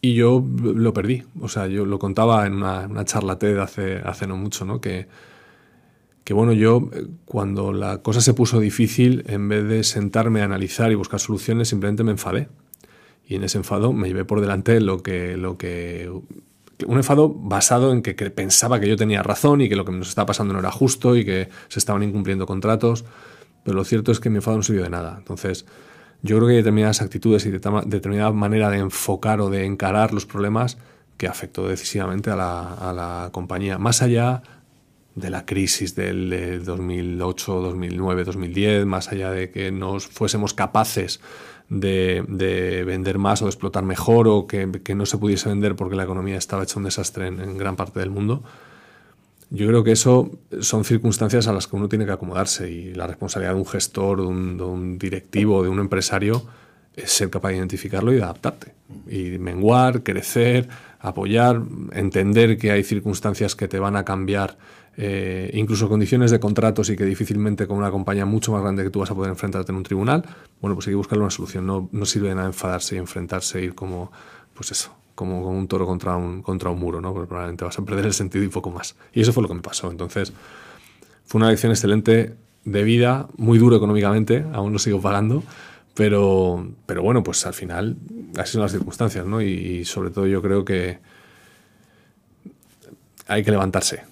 y 0.00 0.14
yo 0.14 0.44
lo 0.62 0.92
perdí. 0.92 1.24
O 1.40 1.48
sea, 1.48 1.66
yo 1.66 1.84
lo 1.84 1.98
contaba 1.98 2.46
en 2.46 2.54
una, 2.54 2.86
una 2.86 3.04
charla 3.04 3.38
TED 3.38 3.58
hace, 3.58 3.98
hace 3.98 4.26
no 4.26 4.36
mucho, 4.36 4.64
¿no? 4.64 4.80
Que, 4.80 5.06
que 6.24 6.34
bueno, 6.34 6.52
yo 6.52 6.88
eh, 6.92 7.06
cuando 7.24 7.72
la 7.72 7.98
cosa 7.98 8.20
se 8.20 8.34
puso 8.34 8.58
difícil, 8.58 9.24
en 9.28 9.48
vez 9.48 9.68
de 9.68 9.84
sentarme 9.84 10.40
a 10.40 10.44
analizar 10.44 10.90
y 10.90 10.94
buscar 10.94 11.20
soluciones, 11.20 11.68
simplemente 11.68 12.02
me 12.02 12.12
enfadé. 12.12 12.48
Y 13.26 13.36
en 13.36 13.44
ese 13.44 13.58
enfado 13.58 13.92
me 13.92 14.08
llevé 14.08 14.24
por 14.24 14.40
delante 14.40 14.80
lo 14.80 15.02
que, 15.02 15.36
lo 15.36 15.56
que 15.56 16.10
un 16.86 16.96
enfado 16.96 17.28
basado 17.28 17.92
en 17.92 18.02
que, 18.02 18.14
pensaba 18.30 18.80
que 18.80 18.88
yo 18.88 18.96
tenía 18.96 19.22
razón 19.22 19.60
y 19.60 19.68
que 19.68 19.76
lo 19.76 19.84
que 19.84 19.92
nos 19.92 20.08
estaba 20.08 20.26
pasando 20.26 20.52
no 20.52 20.60
era 20.60 20.70
justo 20.70 21.16
y 21.16 21.24
que 21.24 21.48
se 21.68 21.78
estaban 21.78 22.02
incumpliendo 22.02 22.46
contratos. 22.46 23.04
Pero 23.64 23.76
lo 23.76 23.84
cierto 23.84 24.12
es 24.12 24.20
que 24.20 24.30
mi 24.30 24.36
enfado 24.36 24.56
no 24.56 24.62
sirvió 24.62 24.82
de 24.82 24.90
nada. 24.90 25.16
Entonces, 25.18 25.64
yo 26.22 26.36
creo 26.36 26.48
que 26.48 26.52
hay 26.52 26.58
determinadas 26.58 27.00
actitudes 27.02 27.46
y 27.46 27.50
determinada 27.50 28.32
manera 28.32 28.70
de 28.70 28.78
enfocar 28.78 29.40
o 29.40 29.50
de 29.50 29.64
encarar 29.64 30.12
los 30.12 30.26
problemas 30.26 30.78
que 31.16 31.28
afectó 31.28 31.68
decisivamente 31.68 32.30
a 32.30 32.36
la, 32.36 33.28
compañía. 33.32 33.78
Más 33.78 34.02
allá 34.02 34.42
de 35.14 35.30
la 35.30 35.46
crisis 35.46 35.94
del 35.94 36.64
2008, 36.64 37.60
2009, 37.60 38.24
2010, 38.24 38.86
más 38.86 39.12
allá 39.12 39.30
de 39.30 39.50
que 39.50 39.70
nos 39.70 40.06
fuésemos 40.06 40.54
capaces 40.54 41.20
de, 41.68 42.84
vender 42.86 43.18
más 43.18 43.42
o 43.42 43.46
de 43.46 43.50
explotar 43.50 43.84
mejor 43.84 44.28
o 44.28 44.46
que, 44.46 44.94
no 44.94 45.06
se 45.06 45.18
pudiese 45.18 45.48
vender 45.48 45.76
porque 45.76 45.96
la 45.96 46.04
economía 46.04 46.36
estaba 46.36 46.62
hecha 46.62 46.78
un 46.78 46.84
desastre 46.84 47.26
en 47.26 47.58
gran 47.58 47.76
parte 47.76 48.00
del 48.00 48.10
mundo, 48.10 48.42
yo 49.54 49.68
creo 49.68 49.84
que 49.84 49.92
eso 49.92 50.32
son 50.60 50.84
circunstancias 50.84 51.46
a 51.46 51.52
las 51.52 51.68
que 51.68 51.76
uno 51.76 51.88
tiene 51.88 52.06
que 52.06 52.10
acomodarse 52.10 52.70
y 52.70 52.92
la 52.92 53.06
responsabilidad 53.06 53.54
de 53.54 53.60
un 53.60 53.66
gestor, 53.66 54.20
de 54.20 54.26
un, 54.26 54.98
directivo, 54.98 55.62
de 55.62 55.68
un 55.68 55.78
empresario 55.78 56.42
es 56.96 57.12
ser 57.12 57.30
capaz 57.30 57.50
de 57.50 57.58
identificarlo 57.58 58.12
y 58.12 58.16
de 58.16 58.22
adaptarte. 58.24 58.74
Y 59.08 59.38
menguar, 59.38 60.02
crecer, 60.02 60.68
apoyar, 60.98 61.60
entender 61.92 62.58
que 62.58 62.72
hay 62.72 62.82
circunstancias 62.82 63.54
que 63.54 63.68
te 63.68 63.78
van 63.78 63.94
a 63.94 64.04
cambiar, 64.04 64.56
eh, 64.96 65.50
incluso 65.54 65.88
condiciones 65.88 66.30
de 66.30 66.40
contratos 66.40 66.90
y 66.90 66.96
que 66.96 67.04
difícilmente 67.04 67.66
con 67.66 67.76
una 67.76 67.90
compañía 67.90 68.26
mucho 68.26 68.52
más 68.52 68.62
grande 68.62 68.84
que 68.84 68.90
tú 68.90 69.00
vas 69.00 69.10
a 69.10 69.14
poder 69.14 69.30
enfrentarte 69.30 69.72
en 69.72 69.76
un 69.76 69.82
tribunal. 69.82 70.24
Bueno, 70.60 70.74
pues 70.74 70.86
hay 70.86 70.92
que 70.92 70.96
buscarle 70.96 71.22
una 71.22 71.30
solución. 71.30 71.66
No, 71.66 71.88
no 71.92 72.06
sirve 72.06 72.28
de 72.28 72.34
nada 72.34 72.46
enfadarse 72.46 72.96
y 72.96 72.98
enfrentarse, 72.98 73.62
ir 73.62 73.74
como, 73.74 74.12
pues 74.54 74.70
eso, 74.70 74.94
como, 75.14 75.48
un 75.48 75.68
toro 75.68 75.86
contra 75.86 76.16
un, 76.16 76.42
contra 76.42 76.70
un 76.70 76.78
muro, 76.78 77.00
¿no? 77.00 77.12
Porque 77.12 77.28
probablemente 77.28 77.64
vas 77.64 77.78
a 77.78 77.84
perder 77.84 78.06
el 78.06 78.14
sentido 78.14 78.44
y 78.44 78.48
poco 78.48 78.70
más. 78.70 78.96
Y 79.12 79.20
eso 79.20 79.32
fue 79.32 79.42
lo 79.42 79.48
que 79.48 79.54
me 79.54 79.62
pasó. 79.62 79.90
Entonces, 79.90 80.32
fue 81.26 81.38
una 81.38 81.50
lección 81.50 81.72
excelente 81.72 82.36
de 82.64 82.82
vida, 82.82 83.28
muy 83.36 83.58
duro 83.58 83.76
económicamente, 83.76 84.44
aún 84.52 84.72
lo 84.72 84.78
sigo 84.78 85.00
pagando, 85.00 85.42
pero, 85.94 86.66
pero 86.86 87.02
bueno, 87.02 87.22
pues 87.22 87.44
al 87.46 87.54
final 87.54 87.96
así 88.36 88.52
son 88.52 88.62
las 88.62 88.72
circunstancias, 88.72 89.26
¿no? 89.26 89.40
Y, 89.40 89.84
sobre 89.84 90.10
todo 90.10 90.26
yo 90.26 90.42
creo 90.42 90.64
que 90.64 90.98
hay 93.26 93.44
que 93.44 93.50
levantarse. 93.50 94.02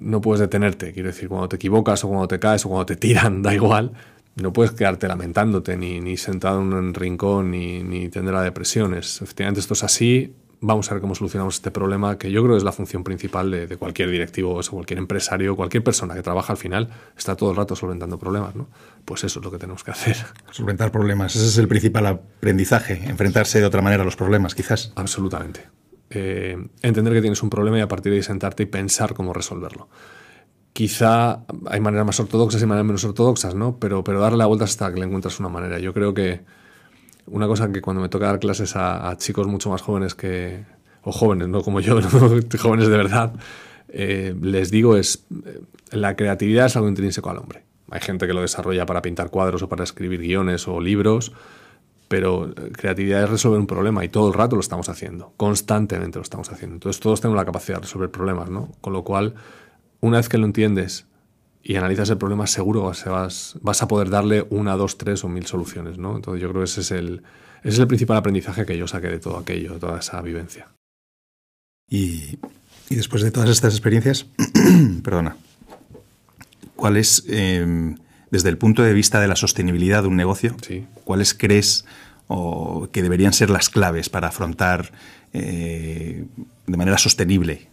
No 0.00 0.20
puedes 0.20 0.40
detenerte, 0.40 0.92
quiero 0.92 1.08
decir, 1.08 1.28
cuando 1.28 1.48
te 1.48 1.56
equivocas 1.56 2.04
o 2.04 2.08
cuando 2.08 2.28
te 2.28 2.38
caes 2.38 2.64
o 2.66 2.68
cuando 2.68 2.86
te 2.86 2.96
tiran, 2.96 3.42
da 3.42 3.54
igual, 3.54 3.92
no 4.36 4.52
puedes 4.52 4.72
quedarte 4.72 5.08
lamentándote, 5.08 5.76
ni, 5.76 6.00
ni 6.00 6.16
sentado 6.16 6.60
en 6.60 6.72
un 6.72 6.94
rincón, 6.94 7.50
ni, 7.50 7.82
ni 7.82 8.08
tener 8.08 8.32
la 8.32 8.42
depresiones. 8.42 9.20
Efectivamente, 9.22 9.60
esto 9.60 9.74
es 9.74 9.84
así. 9.84 10.34
Vamos 10.62 10.90
a 10.90 10.94
ver 10.94 11.00
cómo 11.00 11.14
solucionamos 11.14 11.54
este 11.54 11.70
problema, 11.70 12.18
que 12.18 12.30
yo 12.30 12.42
creo 12.42 12.54
que 12.54 12.58
es 12.58 12.64
la 12.64 12.72
función 12.72 13.02
principal 13.02 13.50
de, 13.50 13.76
cualquier 13.78 14.10
directivo, 14.10 14.58
o 14.58 14.62
cualquier 14.62 14.98
empresario, 14.98 15.56
cualquier 15.56 15.82
persona 15.82 16.14
que 16.14 16.22
trabaja 16.22 16.52
al 16.52 16.58
final, 16.58 16.90
está 17.16 17.34
todo 17.34 17.50
el 17.50 17.56
rato 17.56 17.74
solventando 17.74 18.18
problemas. 18.18 18.54
¿no? 18.54 18.68
Pues 19.06 19.24
eso 19.24 19.40
es 19.40 19.44
lo 19.44 19.50
que 19.50 19.56
tenemos 19.56 19.82
que 19.82 19.92
hacer. 19.92 20.16
Solventar 20.50 20.92
problemas, 20.92 21.34
ese 21.34 21.46
es 21.46 21.56
el 21.56 21.66
principal 21.66 22.06
aprendizaje, 22.06 23.00
enfrentarse 23.06 23.58
de 23.58 23.64
otra 23.64 23.80
manera 23.80 24.02
a 24.02 24.04
los 24.04 24.16
problemas, 24.16 24.54
quizás. 24.54 24.92
Absolutamente. 24.96 25.62
Eh, 26.10 26.56
entender 26.82 27.14
que 27.14 27.20
tienes 27.20 27.42
un 27.42 27.50
problema 27.50 27.78
y 27.78 27.80
a 27.80 27.88
partir 27.88 28.10
de 28.10 28.18
ahí 28.18 28.22
sentarte 28.22 28.64
y 28.64 28.66
pensar 28.66 29.14
cómo 29.14 29.32
resolverlo 29.32 29.88
quizá 30.72 31.44
hay 31.66 31.80
maneras 31.80 32.06
más 32.06 32.20
ortodoxas 32.20 32.62
y 32.62 32.66
maneras 32.66 32.86
menos 32.86 33.04
ortodoxas, 33.04 33.54
¿no? 33.54 33.78
Pero, 33.78 34.02
darle 34.02 34.38
la 34.38 34.46
vuelta 34.46 34.64
hasta 34.64 34.92
que 34.92 35.00
le 35.00 35.06
encuentras 35.06 35.38
una 35.40 35.48
manera. 35.48 35.78
Yo 35.78 35.92
creo 35.92 36.14
que 36.14 36.40
una 37.26 37.46
cosa 37.46 37.70
que 37.70 37.80
cuando 37.80 38.00
me 38.02 38.08
toca 38.08 38.26
dar 38.26 38.38
clases 38.38 38.76
a, 38.76 39.14
chicos 39.18 39.46
mucho 39.46 39.70
más 39.70 39.82
jóvenes 39.82 40.14
que, 40.14 40.64
o 41.02 41.12
jóvenes, 41.12 41.48
no 41.48 41.62
como 41.62 41.80
yo, 41.80 42.00
jóvenes 42.58 42.88
de 42.88 42.96
verdad, 42.96 43.34
eh, 43.88 44.34
les 44.40 44.70
digo 44.70 44.96
es, 44.96 45.26
eh, 45.44 45.60
la 45.92 46.16
creatividad 46.16 46.66
es 46.66 46.76
algo 46.76 46.88
intrínseco 46.88 47.30
al 47.30 47.38
hombre. 47.38 47.64
Hay 47.90 48.00
gente 48.00 48.26
que 48.26 48.32
lo 48.32 48.40
desarrolla 48.40 48.86
para 48.86 49.02
pintar 49.02 49.30
cuadros 49.30 49.62
o 49.62 49.68
para 49.68 49.82
escribir 49.82 50.20
guiones 50.20 50.68
o 50.68 50.80
libros, 50.80 51.32
pero 52.10 52.50
eh, 52.50 52.72
creatividad 52.72 53.22
es 53.22 53.30
resolver 53.30 53.60
un 53.60 53.68
problema 53.68 54.04
y 54.04 54.08
todo 54.08 54.26
el 54.26 54.34
rato 54.34 54.56
lo 54.56 54.60
estamos 54.60 54.88
haciendo, 54.88 55.32
constantemente 55.36 56.18
lo 56.18 56.24
estamos 56.24 56.50
haciendo. 56.50 56.74
Entonces 56.74 56.98
todos 56.98 57.20
tenemos 57.20 57.36
la 57.36 57.44
capacidad 57.44 57.76
de 57.76 57.82
resolver 57.82 58.10
problemas, 58.10 58.50
¿no? 58.50 58.72
Con 58.80 58.92
lo 58.92 59.04
cual 59.04 59.34
una 60.00 60.16
vez 60.16 60.28
que 60.28 60.36
lo 60.36 60.46
entiendes 60.46 61.06
y 61.62 61.76
analizas 61.76 62.10
el 62.10 62.18
problema, 62.18 62.48
seguro 62.48 62.82
vas, 62.82 63.54
vas 63.60 63.82
a 63.82 63.86
poder 63.86 64.10
darle 64.10 64.44
una, 64.50 64.76
dos, 64.76 64.98
tres 64.98 65.22
o 65.22 65.28
mil 65.28 65.46
soluciones. 65.46 65.98
¿no? 65.98 66.16
Entonces 66.16 66.42
yo 66.42 66.48
creo 66.48 66.62
que 66.62 66.70
ese 66.70 66.80
es, 66.80 66.90
el, 66.90 67.22
es 67.62 67.78
el 67.78 67.86
principal 67.86 68.16
aprendizaje 68.16 68.66
que 68.66 68.76
yo 68.76 68.88
saqué 68.88 69.08
de 69.08 69.20
todo 69.20 69.36
aquello, 69.36 69.74
de 69.74 69.78
toda 69.78 70.00
esa 70.00 70.20
vivencia. 70.22 70.68
Y, 71.88 72.38
después 72.88 73.22
de 73.22 73.30
todas 73.30 73.50
estas 73.50 73.74
experiencias, 73.74 74.26
perdona, 75.04 75.36
¿cuáles, 76.76 77.24
em, 77.28 77.96
desde 78.30 78.48
el 78.48 78.58
punto 78.58 78.82
de 78.82 78.92
vista 78.92 79.20
de 79.20 79.28
la 79.28 79.36
sostenibilidad 79.36 80.02
de 80.02 80.08
un 80.08 80.16
negocio, 80.16 80.56
cuáles 81.04 81.34
crees 81.34 81.84
o 82.28 82.88
que 82.92 83.02
deberían 83.02 83.32
ser 83.32 83.50
las 83.50 83.70
claves 83.70 84.08
para 84.08 84.28
afrontar 84.28 84.92
eh, 85.32 86.24
de 86.66 86.76
manera 86.76 86.98
sostenible 86.98 87.68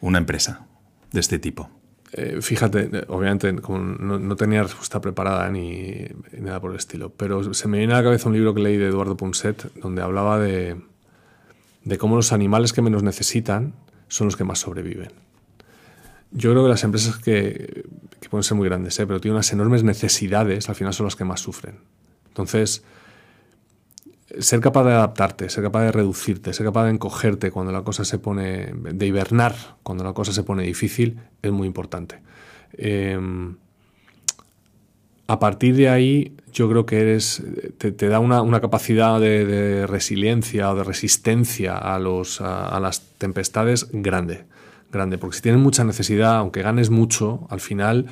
una 0.00 0.18
empresa? 0.18 0.66
de 1.12 1.20
este 1.20 1.38
tipo? 1.38 1.70
Eh, 2.12 2.38
fíjate, 2.42 3.04
obviamente 3.08 3.54
como 3.62 3.78
no, 3.78 4.36
tenía 4.36 4.62
respuesta 4.62 5.00
preparada 5.00 5.48
ni, 5.50 6.06
nada 6.38 6.60
por 6.60 6.72
el 6.72 6.76
estilo, 6.76 7.10
pero 7.10 7.54
se 7.54 7.68
me 7.68 7.78
viene 7.78 7.94
a 7.94 7.98
la 7.98 8.02
cabeza 8.02 8.28
un 8.28 8.34
libro 8.34 8.54
que 8.54 8.60
leí 8.60 8.76
de 8.76 8.88
Eduardo 8.88 9.16
Punset 9.16 9.72
donde 9.74 10.02
hablaba 10.02 10.38
de, 10.38 10.76
de 11.84 11.98
cómo 11.98 12.16
los 12.16 12.32
animales 12.32 12.72
que 12.72 12.82
menos 12.82 13.02
necesitan 13.02 13.74
son 14.08 14.26
los 14.26 14.36
que 14.36 14.44
más 14.44 14.58
sobreviven. 14.58 15.10
Yo 16.32 16.50
creo 16.50 16.62
que 16.64 16.70
las 16.70 16.84
empresas 16.84 17.18
que, 17.18 17.84
pueden 18.30 18.42
ser 18.44 18.56
muy 18.56 18.68
grandes, 18.68 18.98
¿eh? 18.98 19.06
pero 19.06 19.20
tienen 19.20 19.34
unas 19.36 19.52
enormes 19.52 19.84
necesidades, 19.84 20.68
al 20.68 20.74
final 20.74 20.94
son 20.94 21.06
las 21.06 21.16
que 21.16 21.24
más 21.24 21.40
sufren. 21.40 21.76
Entonces, 22.28 22.82
ser 24.38 24.60
capaz 24.60 24.84
de 24.84 24.92
adaptarte, 24.92 25.48
ser 25.50 25.62
capaz 25.64 25.82
de 25.82 25.92
reducirte, 25.92 26.52
ser 26.52 26.66
capaz 26.66 26.84
de 26.84 26.90
encogerte 26.90 27.50
cuando 27.50 27.72
la 27.72 27.82
cosa 27.82 28.04
se 28.04 28.18
pone, 28.18 28.72
de 28.72 29.06
hibernar 29.06 29.54
cuando 29.82 30.04
la 30.04 30.14
cosa 30.14 30.32
se 30.32 30.42
pone 30.42 30.62
difícil, 30.62 31.20
es 31.42 31.52
muy 31.52 31.66
importante. 31.66 32.20
Em, 32.72 33.56
a 35.26 35.38
partir 35.38 35.76
de 35.76 35.88
ahí 35.88 36.36
yo 36.52 36.68
creo 36.68 36.86
que 36.86 37.00
eres, 37.00 37.42
te, 37.78 37.92
da 38.08 38.18
una, 38.18 38.60
capacidad 38.60 39.18
de, 39.20 39.86
resiliencia 39.86 40.70
o 40.70 40.76
de 40.76 40.84
resistencia 40.84 41.76
a, 41.76 41.98
los, 41.98 42.40
a, 42.40 42.78
las 42.80 43.02
tempestades 43.18 43.88
grande, 43.92 44.44
grande, 44.92 45.18
porque 45.18 45.36
si 45.36 45.42
tienes 45.42 45.60
mucha 45.60 45.84
necesidad, 45.84 46.36
aunque 46.36 46.62
ganes 46.62 46.90
mucho, 46.90 47.46
al 47.50 47.60
final 47.60 48.06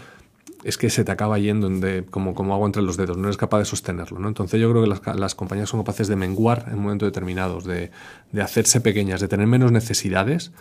es 0.65 0.77
que 0.77 0.91
se 0.91 1.05
te 1.05 1.13
acaba 1.13 1.39
yendo 1.39 1.71
como, 2.11 2.35
como 2.35 2.55
agua 2.55 2.67
entre 2.67 2.83
los 2.83 2.97
dedos, 2.97 3.17
no 3.17 3.25
eres 3.25 3.37
capaz 3.37 3.59
de 3.61 3.65
sostenerlo. 3.65 4.19
¿no? 4.19 4.29
Entonces 4.29 4.61
yo 4.61 4.71
creo 4.71 4.83
que 4.83 5.19
las, 5.19 5.35
compañías 5.35 5.69
son 5.69 5.81
capaces 5.81 6.09
de 6.09 6.17
menguar 6.17 6.67
en 6.71 6.79
momentos 6.79 7.07
determinados, 7.07 7.65
de, 7.65 7.91
de, 8.33 8.43
hacerse 8.43 8.81
pequeñas, 8.81 9.21
de 9.21 9.29
tener 9.29 9.47
menos 9.47 9.73
necesidades, 9.73 10.53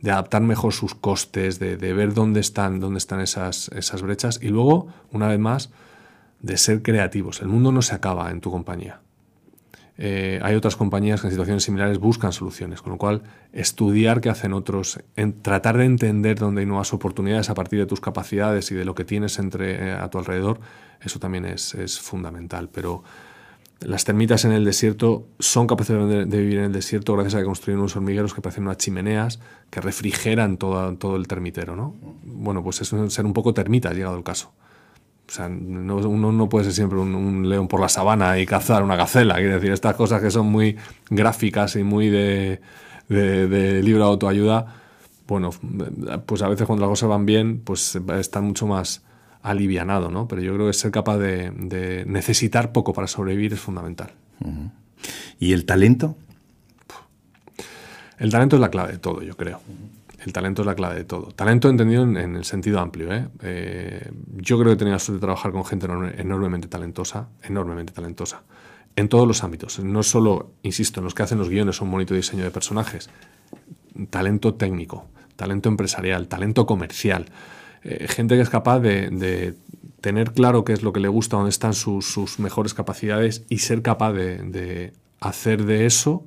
de 0.00 0.10
adaptar 0.10 0.42
mejor 0.42 0.72
sus 0.72 0.94
costes, 0.94 1.58
de, 1.58 1.76
de 1.76 1.92
ver 1.94 2.12
dónde 2.12 2.40
están, 2.40 2.80
dónde 2.80 2.98
están 2.98 3.20
esas, 3.20 3.68
esas 3.68 4.02
brechas 4.02 4.38
y 4.42 4.48
luego, 4.48 4.88
una 5.10 5.28
vez 5.28 5.38
más, 5.38 5.70
de 6.40 6.58
ser 6.58 6.82
creativos. 6.82 7.40
El 7.40 7.48
mundo 7.48 7.72
no 7.72 7.80
se 7.80 7.94
acaba 7.94 8.30
en 8.30 8.40
tu 8.40 8.50
compañía. 8.50 9.00
Eh, 9.98 10.40
hay 10.42 10.54
otras 10.54 10.76
compañías 10.76 11.20
que 11.20 11.28
en 11.28 11.30
situaciones 11.30 11.64
similares 11.64 11.98
buscan 11.98 12.32
soluciones, 12.32 12.82
con 12.82 12.92
lo 12.92 12.98
cual 12.98 13.22
estudiar 13.52 14.20
qué 14.20 14.28
hacen 14.28 14.52
otros, 14.52 15.00
en 15.16 15.40
tratar 15.40 15.78
de 15.78 15.86
entender 15.86 16.38
dónde 16.38 16.60
hay 16.60 16.66
nuevas 16.66 16.92
oportunidades 16.92 17.48
a 17.48 17.54
partir 17.54 17.78
de 17.78 17.86
tus 17.86 18.00
capacidades 18.00 18.70
y 18.70 18.74
de 18.74 18.84
lo 18.84 18.94
que 18.94 19.04
tienes 19.04 19.38
entre, 19.38 19.88
eh, 19.88 19.92
a 19.92 20.08
tu 20.10 20.18
alrededor, 20.18 20.60
eso 21.00 21.18
también 21.18 21.46
es, 21.46 21.74
fundamental. 22.00 22.68
Pero 22.68 23.04
las 23.80 24.04
termitas 24.04 24.44
en 24.44 24.52
el 24.52 24.64
desierto 24.64 25.28
son 25.38 25.66
capaces 25.66 25.96
de, 25.96 26.24
vivir 26.24 26.58
en 26.58 26.64
el 26.64 26.72
desierto 26.72 27.14
gracias 27.14 27.34
a 27.34 27.38
que 27.38 27.44
construyen 27.44 27.78
unos 27.78 27.96
hormigueros 27.96 28.34
que 28.34 28.42
parecen 28.42 28.64
unas 28.64 28.78
chimeneas 28.78 29.40
que 29.70 29.80
refrigeran 29.80 30.58
todo, 30.58 30.94
todo 30.96 31.16
el 31.16 31.26
termitero. 31.26 31.74
¿no? 31.74 31.94
Bueno, 32.22 32.62
pues 32.62 32.80
es 32.82 32.88
ser 33.12 33.24
un 33.24 33.32
poco 33.32 33.54
termita, 33.54 33.92
llegado 33.92 34.16
el 34.16 34.24
caso. 34.24 34.52
O 35.28 35.32
sea, 35.32 35.46
uno 35.48 36.32
no 36.32 36.48
puede 36.48 36.66
ser 36.66 36.74
siempre 36.74 36.98
un, 36.98 37.48
león 37.48 37.66
por 37.66 37.80
la 37.80 37.88
sabana 37.88 38.38
y 38.38 38.46
cazar 38.46 38.82
una 38.82 38.96
gacela. 38.96 39.34
Quiero 39.36 39.54
decir, 39.54 39.72
estas 39.72 39.96
cosas 39.96 40.22
que 40.22 40.30
son 40.30 40.46
muy 40.46 40.76
gráficas 41.10 41.74
y 41.76 41.82
muy 41.82 42.10
de, 42.10 42.60
libro 43.08 44.04
de 44.04 44.08
autoayuda, 44.08 44.76
bueno, 45.26 45.50
pues 46.26 46.42
a 46.42 46.48
veces 46.48 46.66
cuando 46.66 46.84
las 46.84 46.90
cosas 46.90 47.08
van 47.08 47.26
bien, 47.26 47.60
pues 47.64 47.98
están 48.18 48.44
mucho 48.44 48.66
más 48.68 49.02
alivianado, 49.42 50.10
¿no? 50.10 50.28
Pero 50.28 50.42
yo 50.42 50.54
creo 50.54 50.66
que 50.68 50.72
ser 50.72 50.92
capaz 50.92 51.18
de, 51.18 52.04
necesitar 52.06 52.72
poco 52.72 52.92
para 52.92 53.08
sobrevivir 53.08 53.52
es 53.52 53.60
fundamental. 53.60 54.12
¿Y 55.40 55.52
el 55.52 55.64
talento? 55.64 56.16
El 58.18 58.30
talento 58.30 58.56
es 58.56 58.60
la 58.60 58.70
clave 58.70 58.92
de 58.92 58.98
todo, 58.98 59.22
yo 59.22 59.36
creo. 59.36 59.60
El 60.26 60.32
talento 60.32 60.62
es 60.62 60.66
la 60.66 60.74
clave 60.74 60.96
de 60.96 61.04
todo. 61.04 61.28
Talento 61.28 61.68
entendido 61.68 62.02
en, 62.02 62.34
el 62.34 62.44
sentido 62.44 62.80
amplio. 62.80 63.14
¿eh? 63.14 63.28
Eh, 63.42 64.10
yo 64.34 64.58
creo 64.58 64.70
que 64.70 64.72
he 64.72 64.76
tenido 64.76 64.96
la 64.96 64.98
suerte 64.98 65.18
de 65.18 65.20
trabajar 65.20 65.52
con 65.52 65.64
gente 65.64 65.86
enormemente 65.86 66.66
talentosa, 66.66 67.28
enormemente 67.44 67.92
talentosa, 67.92 68.42
en 68.96 69.08
todos 69.08 69.28
los 69.28 69.44
ámbitos. 69.44 69.78
No 69.78 70.02
solo, 70.02 70.50
insisto, 70.64 70.98
en 70.98 71.04
los 71.04 71.14
que 71.14 71.22
hacen 71.22 71.38
los 71.38 71.48
guiones 71.48 71.80
o 71.80 71.84
un 71.84 71.92
bonito 71.92 72.12
diseño 72.12 72.42
de 72.42 72.50
personajes. 72.50 73.08
Talento 74.10 74.54
técnico, 74.54 75.06
talento 75.36 75.68
empresarial, 75.68 76.26
talento 76.26 76.66
comercial. 76.66 77.26
Eh, 77.84 78.08
gente 78.08 78.34
que 78.34 78.40
es 78.40 78.50
capaz 78.50 78.80
de, 78.80 79.54
tener 80.00 80.32
claro 80.32 80.64
qué 80.64 80.72
es 80.72 80.82
lo 80.82 80.92
que 80.92 80.98
le 80.98 81.08
gusta, 81.08 81.36
dónde 81.36 81.50
están 81.50 81.72
sus, 81.72 82.40
mejores 82.40 82.74
capacidades 82.74 83.44
y 83.48 83.58
ser 83.58 83.80
capaz 83.80 84.12
de, 84.12 84.92
hacer 85.20 85.66
de 85.66 85.86
eso 85.86 86.24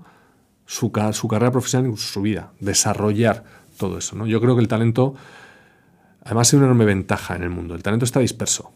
su 0.66 0.92
carrera 0.94 1.52
profesional 1.52 1.92
y 1.92 1.98
su 1.98 2.22
vida, 2.22 2.54
desarrollar 2.62 3.59
todo 3.80 3.98
eso. 3.98 4.16
¿no? 4.16 4.28
Yo 4.28 4.40
creo 4.40 4.56
que 4.56 4.62
el 4.62 4.68
talento, 4.68 5.16
además, 6.24 6.50
es 6.50 6.54
una 6.54 6.66
enorme 6.66 6.86
ventaja 6.86 7.36
en 7.36 7.42
el 7.42 7.50
mundo. 7.50 7.74
El 7.74 7.82
talento 7.82 8.06
está 8.06 8.20
disperso. 8.20 8.72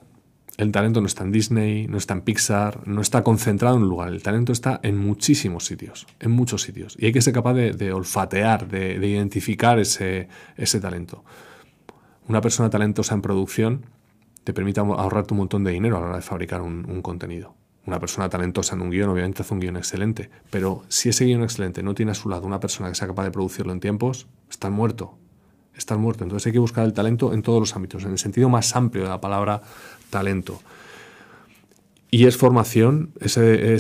El 0.57 0.71
talento 0.71 1.01
no 1.01 1.07
está 1.07 1.23
en 1.23 1.31
Disney, 1.31 1.87
no 1.87 1.97
está 1.97 2.13
en 2.13 2.21
Pixar, 2.21 2.87
no 2.87 3.01
está 3.01 3.23
concentrado 3.23 3.75
en 3.75 3.83
un 3.83 3.89
lugar. 3.89 4.09
El 4.09 4.23
talento 4.23 4.51
está 4.51 4.79
en 4.83 4.97
muchísimos 4.97 5.65
sitios, 5.65 6.07
en 6.19 6.31
muchos 6.31 6.61
sitios. 6.61 6.95
Y 6.99 7.05
hay 7.05 7.11
que 7.11 7.21
ser 7.21 7.33
capaz 7.33 7.53
de, 7.53 7.93
olfatear, 7.93 8.67
de, 8.67 9.07
identificar 9.07 9.79
ese, 9.79 10.27
ese 10.55 10.79
talento. 10.79 11.23
Una 12.27 12.39
persona 12.39 12.69
talentosa 12.69 13.15
en 13.15 13.21
producción 13.21 13.85
te 14.43 14.53
permite 14.53 14.79
ahorrarte 14.79 15.33
un 15.33 15.39
montón 15.39 15.63
de 15.63 15.71
dinero 15.71 15.97
a 15.97 16.01
la 16.01 16.07
hora 16.07 16.15
de 16.17 16.21
fabricar 16.21 16.61
un 16.61 17.01
contenido 17.01 17.55
una 17.85 17.99
persona 17.99 18.29
talentosa 18.29 18.75
en 18.75 18.81
un 18.81 18.89
guion, 18.89 19.09
obviamente 19.09 19.41
hace 19.41 19.53
un 19.53 19.59
guion 19.59 19.75
excelente, 19.75 20.29
pero 20.49 20.83
si 20.87 21.09
ese 21.09 21.25
guion 21.25 21.43
excelente 21.43 21.83
no 21.83 21.93
tiene 21.93 22.11
a 22.13 22.15
su 22.15 22.29
lado 22.29 22.45
una 22.45 22.59
persona 22.59 22.89
que 22.89 22.95
sea 22.95 23.07
capaz 23.07 23.23
de 23.25 23.31
producirlo 23.31 23.73
en 23.73 23.79
tiempos, 23.79 24.27
está 24.49 24.69
muerto. 24.69 25.17
Está 25.75 25.97
muerto. 25.97 26.23
Entonces 26.23 26.47
hay 26.47 26.53
que 26.53 26.59
buscar 26.59 26.85
el 26.85 26.93
talento 26.93 27.33
en 27.33 27.41
todos 27.41 27.59
los 27.59 27.75
ámbitos, 27.75 28.03
en 28.03 28.11
el 28.11 28.19
sentido 28.19 28.47
más 28.47 28.75
amplio 28.75 29.03
de 29.03 29.09
la 29.09 29.19
palabra 29.19 29.61
talento. 30.09 30.61
Y 32.11 32.27
es 32.27 32.37
formación, 32.37 33.11
es, 33.19 33.37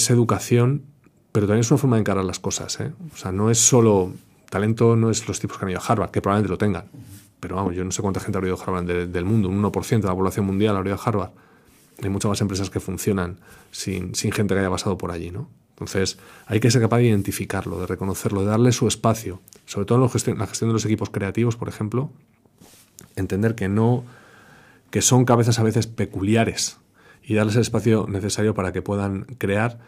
educación, 0.09 0.83
pero 1.31 1.45
también 1.45 1.61
es 1.61 1.71
una 1.71 1.77
forma 1.77 1.97
de 1.97 2.01
encarar 2.01 2.25
las 2.25 2.39
cosas. 2.39 2.79
¿eh? 2.79 2.91
O 3.13 3.17
sea, 3.17 3.31
no 3.31 3.51
es 3.51 3.59
solo. 3.59 4.11
Talento 4.49 4.95
no 4.95 5.11
es 5.11 5.27
los 5.27 5.39
tipos 5.39 5.57
que 5.57 5.65
han 5.65 5.71
ido 5.71 5.79
a 5.79 5.83
Harvard, 5.85 6.09
que 6.09 6.21
probablemente 6.21 6.51
lo 6.51 6.57
tengan. 6.57 6.85
Pero 7.39 7.55
vamos, 7.55 7.75
yo 7.75 7.83
no 7.83 7.91
sé 7.91 8.01
cuánta 8.01 8.19
gente 8.19 8.39
ha 8.39 8.41
ido 8.41 8.57
a 8.59 8.63
Harvard 8.63 8.85
del 8.85 9.25
mundo, 9.25 9.49
un 9.49 9.61
1% 9.61 10.01
de 10.01 10.07
la 10.07 10.15
población 10.15 10.45
mundial 10.45 10.75
ha 10.75 10.81
ido 10.81 10.95
a 10.95 10.99
Harvard 11.03 11.31
hay 12.01 12.09
muchas 12.09 12.29
más 12.29 12.41
empresas 12.41 12.69
que 12.69 12.79
funcionan 12.79 13.39
sin, 13.71 14.13
gente 14.13 14.53
que 14.53 14.59
haya 14.59 14.69
pasado 14.69 14.97
por 14.97 15.11
allí, 15.11 15.31
¿no? 15.31 15.49
Entonces, 15.71 16.17
hay 16.45 16.59
que 16.59 16.69
ser 16.69 16.81
capaz 16.81 16.97
de 16.97 17.05
identificarlo, 17.05 17.79
de 17.79 17.87
reconocerlo, 17.87 18.41
de 18.41 18.47
darle 18.47 18.71
su 18.71 18.87
espacio. 18.87 19.41
Sobre 19.65 19.85
todo 19.85 19.97
en 19.97 20.37
la 20.37 20.47
gestión, 20.47 20.69
de 20.69 20.73
los 20.73 20.85
equipos 20.85 21.09
creativos, 21.09 21.55
por 21.55 21.67
ejemplo, 21.67 22.11
entender 23.15 23.55
que 23.55 23.67
no 23.67 24.03
que 24.91 25.01
son 25.01 25.25
cabezas 25.25 25.57
a 25.57 25.63
veces 25.63 25.87
peculiares 25.87 26.77
y 27.23 27.33
darles 27.33 27.55
el 27.55 27.61
espacio 27.61 28.05
necesario 28.07 28.53
para 28.53 28.71
que 28.71 28.83
puedan 28.83 29.23
crear, 29.39 29.79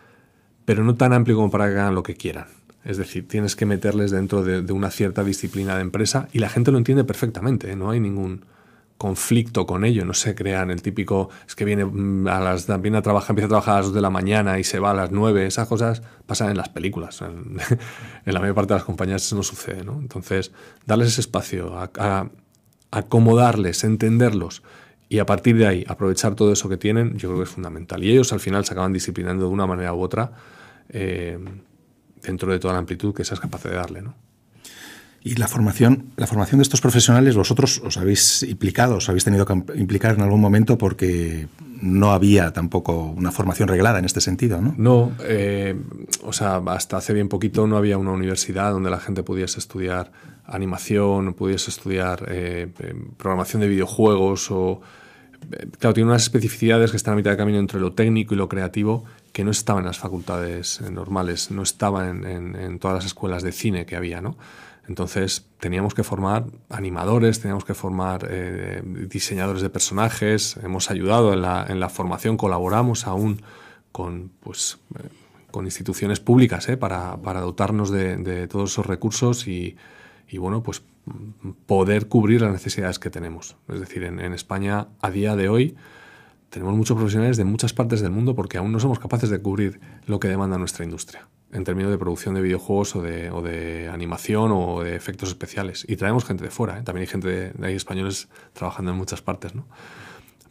pero 0.65 0.83
no 0.83 0.95
tan 0.95 1.13
amplio 1.13 1.35
como 1.35 1.51
para 1.51 1.67
que 1.67 1.73
hagan 1.73 1.93
lo 1.93 2.01
que 2.01 2.15
quieran. 2.15 2.47
Es 2.83 2.97
decir, 2.97 3.27
tienes 3.27 3.55
que 3.55 3.67
meterles 3.67 4.09
dentro 4.09 4.43
de, 4.43 4.63
de 4.63 4.73
una 4.73 4.89
cierta 4.89 5.23
disciplina 5.23 5.75
de 5.75 5.81
empresa 5.81 6.27
y 6.33 6.39
la 6.39 6.49
gente 6.49 6.71
lo 6.71 6.79
entiende 6.79 7.03
perfectamente, 7.03 7.71
¿eh? 7.71 7.75
no 7.75 7.91
hay 7.91 7.99
ningún, 7.99 8.45
conflicto 8.97 9.65
con 9.65 9.83
ello, 9.83 10.05
no 10.05 10.13
se 10.13 10.35
crean 10.35 10.71
el 10.71 10.81
típico, 10.81 11.29
es 11.45 11.55
que 11.55 11.65
viene 11.65 11.85
mm, 11.85 12.27
a 12.27 12.39
las 12.39 12.81
viene 12.81 12.97
a 12.97 13.01
trabajar, 13.01 13.31
empieza 13.31 13.47
a 13.47 13.49
trabajar 13.49 13.73
a 13.73 13.77
las 13.77 13.85
2 13.87 13.95
de 13.95 14.01
la 14.01 14.09
mañana 14.09 14.57
y 14.57 14.63
se 14.63 14.79
va 14.79 14.91
a 14.91 14.93
las 14.93 15.11
9, 15.11 15.45
esas 15.45 15.67
cosas 15.67 16.01
pasan 16.25 16.49
en 16.49 16.57
las 16.57 16.69
películas, 16.69 17.21
en, 17.21 17.57
la 18.25 18.39
mayor 18.39 18.55
parte 18.55 18.73
de 18.73 18.79
las 18.79 18.85
compañías 18.85 19.25
eso 19.25 19.35
no 19.35 19.43
sucede, 19.43 19.83
¿no? 19.83 19.99
Entonces, 19.99 20.51
darles 20.85 21.09
ese 21.09 21.21
espacio, 21.21 21.77
a, 21.77 22.29
acomodarles, 22.91 23.83
entenderlos 23.83 24.63
y 25.09 25.19
a 25.19 25.25
partir 25.25 25.57
de 25.57 25.67
ahí 25.67 25.85
aprovechar 25.87 26.35
todo 26.35 26.53
eso 26.53 26.69
que 26.69 26.77
tienen, 26.77 27.17
yo 27.17 27.29
creo 27.29 27.39
que 27.39 27.43
es 27.43 27.49
fundamental. 27.49 28.01
Y 28.03 28.11
ellos 28.11 28.31
al 28.31 28.39
final 28.39 28.63
se 28.63 28.73
acaban 28.73 28.93
disciplinando 28.93 29.45
de 29.45 29.51
una 29.51 29.67
manera 29.67 29.93
u 29.93 30.01
otra 30.01 30.31
eh, 30.87 31.37
dentro 32.23 32.51
de 32.51 32.59
toda 32.59 32.73
la 32.73 32.79
amplitud 32.79 33.13
que 33.13 33.25
seas 33.25 33.41
capaz 33.41 33.63
de 33.63 33.71
darle, 33.71 34.01
¿no? 34.01 34.15
Y 35.25 35.37
la 35.37 35.47
formación, 35.47 36.11
la 36.17 36.27
formación 36.27 36.59
de 36.59 36.61
estos 36.61 36.81
profesionales, 36.81 37.35
vosotros 37.35 37.81
os 37.83 37.97
habéis 37.97 38.43
implicado, 38.43 38.97
os 38.97 39.09
habéis 39.09 39.23
tenido 39.23 39.43
que 39.43 39.53
implicar 39.73 40.13
en 40.13 40.21
algún 40.21 40.39
momento 40.39 40.77
porque 40.77 41.47
no 41.81 42.11
había 42.11 42.53
tampoco 42.53 43.05
una 43.05 43.31
formación 43.31 43.67
reglada 43.67 43.97
en 43.97 44.05
este 44.05 44.21
sentido, 44.21 44.61
¿no? 44.61 44.75
No, 44.77 45.13
eh, 45.23 45.75
o 46.21 46.31
sea, 46.31 46.57
hasta 46.67 46.97
hace 46.97 47.11
bien 47.13 47.27
poquito 47.27 47.65
no 47.65 47.75
había 47.75 47.97
una 47.97 48.11
universidad 48.11 48.71
donde 48.71 48.91
la 48.91 48.99
gente 48.99 49.23
pudiese 49.23 49.57
estudiar 49.57 50.11
animación, 50.45 51.33
pudiese 51.33 51.71
estudiar 51.71 52.27
eh, 52.29 52.67
programación 53.17 53.63
de 53.63 53.67
videojuegos 53.67 54.51
o... 54.51 54.81
Eh, 55.51 55.65
claro, 55.79 55.95
tiene 55.95 56.11
unas 56.11 56.21
especificidades 56.21 56.91
que 56.91 56.97
están 56.97 57.15
a 57.15 57.17
mitad 57.17 57.31
de 57.31 57.37
camino 57.37 57.57
entre 57.57 57.79
lo 57.79 57.93
técnico 57.93 58.35
y 58.35 58.37
lo 58.37 58.47
creativo 58.47 59.05
que 59.33 59.43
no 59.43 59.49
estaban 59.49 59.81
en 59.81 59.87
las 59.87 59.97
facultades 59.97 60.81
normales, 60.81 61.49
no 61.49 61.63
estaban 61.63 62.25
en, 62.25 62.55
en 62.55 62.77
todas 62.77 62.97
las 62.97 63.05
escuelas 63.07 63.41
de 63.41 63.51
cine 63.51 63.87
que 63.87 63.95
había, 63.95 64.21
¿no? 64.21 64.37
Entonces 64.87 65.47
teníamos 65.59 65.93
que 65.93 66.03
formar 66.03 66.45
animadores, 66.69 67.39
teníamos 67.39 67.65
que 67.65 67.73
formar 67.73 68.27
eh, 68.29 68.81
diseñadores 69.09 69.61
de 69.61 69.69
personajes, 69.69 70.57
hemos 70.63 70.91
ayudado 70.91 71.33
en 71.33 71.79
la, 71.79 71.89
formación, 71.89 72.37
colaboramos 72.37 73.07
aún 73.07 73.41
con, 73.91 74.31
pues, 74.41 74.77
eh, 74.99 75.07
con 75.49 75.65
instituciones 75.65 76.19
públicas 76.19 76.69
eh, 76.69 76.77
para, 76.77 77.17
dotarnos 77.17 77.89
de, 77.89 78.47
todos 78.47 78.71
esos 78.71 78.85
recursos 78.85 79.47
y, 79.47 79.75
bueno, 80.37 80.61
pues 80.61 80.83
poder 81.65 82.07
cubrir 82.07 82.41
las 82.41 82.51
necesidades 82.51 82.99
que 82.99 83.09
tenemos. 83.09 83.55
Es 83.69 83.79
decir, 83.79 84.03
en, 84.03 84.19
en 84.19 84.33
España 84.33 84.87
a 85.01 85.09
día 85.09 85.35
de 85.35 85.49
hoy 85.49 85.75
tenemos 86.49 86.75
muchos 86.75 86.95
profesionales 86.95 87.37
de 87.37 87.45
muchas 87.45 87.73
partes 87.73 88.01
del 88.01 88.11
mundo 88.11 88.35
porque 88.35 88.57
aún 88.57 88.71
no 88.71 88.79
somos 88.79 88.99
capaces 88.99 89.29
de 89.29 89.41
cubrir 89.41 89.79
lo 90.05 90.19
que 90.19 90.27
demanda 90.27 90.57
nuestra 90.57 90.85
industria 90.85 91.27
en 91.55 91.63
términos 91.63 91.91
de 91.91 91.97
producción 91.97 92.35
de 92.35 92.41
videojuegos 92.41 92.95
o 92.95 93.01
de, 93.01 93.89
animación 93.91 94.51
o 94.53 94.83
de 94.83 94.95
efectos 94.95 95.29
especiales. 95.29 95.85
Y 95.87 95.95
traemos 95.95 96.25
gente 96.25 96.43
de 96.43 96.51
fuera, 96.51 96.79
¿eh? 96.79 96.83
también 96.83 97.01
hay 97.01 97.07
gente 97.07 97.27
de, 97.27 97.65
ahí 97.65 97.75
españoles 97.75 98.27
trabajando 98.53 98.91
en 98.91 98.97
muchas 98.97 99.21
partes, 99.21 99.55
¿no? 99.55 99.65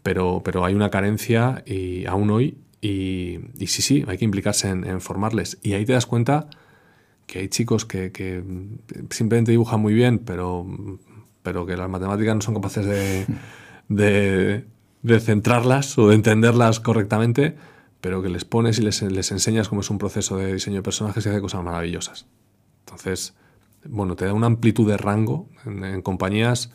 Pero, 0.03 0.43
pero 0.45 0.65
hay 0.65 0.75
una 0.75 0.91
carencia 0.91 1.63
y 1.67 2.05
aún 2.07 2.31
hoy 2.31 2.59
y, 2.81 3.41
sí, 3.67 3.81
sí, 3.81 4.05
hay 4.07 4.19
que 4.19 4.27
implicarse 4.27 4.69
en, 4.69 5.01
formarles. 5.01 5.59
Y 5.63 5.73
ahí 5.73 5.87
te 5.87 5.95
das 5.95 6.05
cuenta 6.05 6.49
que 7.27 7.39
hay 7.39 7.49
chicos 7.49 7.87
que, 7.87 8.45
simplemente 9.11 9.51
dibujan 9.51 9.81
muy 9.81 9.95
bien, 9.95 10.19
pero, 10.19 10.67
pero 11.43 11.65
que 11.65 11.77
las 11.77 11.89
matemáticas 11.89 12.35
no 12.35 12.41
son 12.43 12.55
capaces 12.55 12.85
de, 12.85 13.27
de 15.03 15.21
centrarlas 15.21 15.97
o 15.97 16.09
de 16.09 16.17
entenderlas 16.17 16.81
correctamente, 16.81 17.57
pero 18.05 18.21
que 18.21 18.29
les 18.29 18.45
pones 18.45 18.79
y 18.79 18.83
les, 18.83 19.01
les 19.01 19.33
enseñas 19.33 19.71
cómo 19.71 19.81
es 19.81 19.89
un 19.89 19.97
proceso 19.97 20.37
de 20.37 20.53
diseño 20.53 20.77
de 20.77 20.83
personajes 20.83 21.25
y 21.25 21.31
hace 21.31 21.41
cosas 21.41 21.65
maravillosas. 21.65 22.27
Entonces, 22.81 23.33
bueno, 23.87 24.15
te 24.15 24.27
da 24.27 24.35
una 24.35 24.47
amplitud 24.47 24.87
de 24.87 24.99
rango 24.99 25.49
en, 25.65 26.03
compañías 26.03 26.71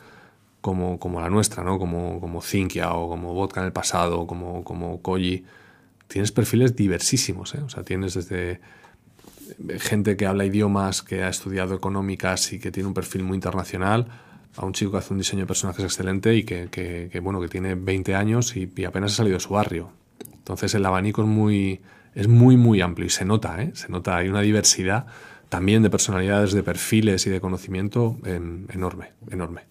como, 0.60 0.98
como, 0.98 1.20
la 1.20 1.30
nuestra, 1.30 1.62
¿no? 1.62 1.78
Como, 1.78 2.20
como 2.20 2.42
Cinquia 2.42 2.94
o 2.94 3.08
como 3.08 3.32
Vodka 3.32 3.60
en 3.60 3.66
el 3.66 3.72
pasado, 3.72 4.26
como, 4.26 4.64
como 4.64 5.02
Koji. 5.02 5.44
Tienes 6.08 6.32
perfiles 6.32 6.74
diversísimos, 6.74 7.54
¿eh? 7.54 7.60
O 7.64 7.68
sea, 7.68 7.84
tienes 7.84 8.14
desde 8.14 8.60
gente 9.78 10.16
que 10.16 10.26
habla 10.26 10.44
idiomas, 10.44 11.00
que 11.00 11.22
ha 11.22 11.28
estudiado 11.28 11.76
económicas 11.76 12.52
y 12.52 12.58
que 12.58 12.72
tiene 12.72 12.88
un 12.88 12.94
perfil 12.94 13.22
muy 13.22 13.36
internacional, 13.36 14.08
a 14.56 14.66
un 14.66 14.72
chico 14.72 14.90
que 14.90 14.98
hace 14.98 15.12
un 15.12 15.18
diseño 15.20 15.42
de 15.42 15.46
personajes 15.46 15.84
excelente 15.84 16.34
y 16.34 16.42
que, 16.42 16.70
que, 16.72 17.20
bueno, 17.20 17.40
que 17.40 17.46
tiene 17.46 17.76
20 17.76 18.16
años 18.16 18.56
y, 18.56 18.84
apenas 18.84 19.12
ha 19.12 19.16
salido 19.18 19.34
de 19.34 19.40
su 19.40 19.50
barrio. 19.54 19.99
Entonces 20.50 20.74
el 20.74 20.84
abanico 20.84 21.22
es 21.22 21.28
muy, 21.28 21.80
es 22.12 22.26
muy, 22.26 22.56
muy 22.56 22.80
amplio 22.80 23.06
y 23.06 23.10
se 23.10 23.24
nota, 23.24 23.62
¿eh? 23.62 23.70
se 23.74 23.88
nota, 23.88 24.16
hay 24.16 24.28
una 24.28 24.40
diversidad 24.40 25.06
también 25.48 25.80
de 25.84 25.90
personalidades, 25.90 26.52
de 26.52 26.64
perfiles 26.64 27.24
y 27.28 27.30
de 27.30 27.40
conocimiento 27.40 28.18
enorme, 28.24 29.12
enorme. 29.30 29.62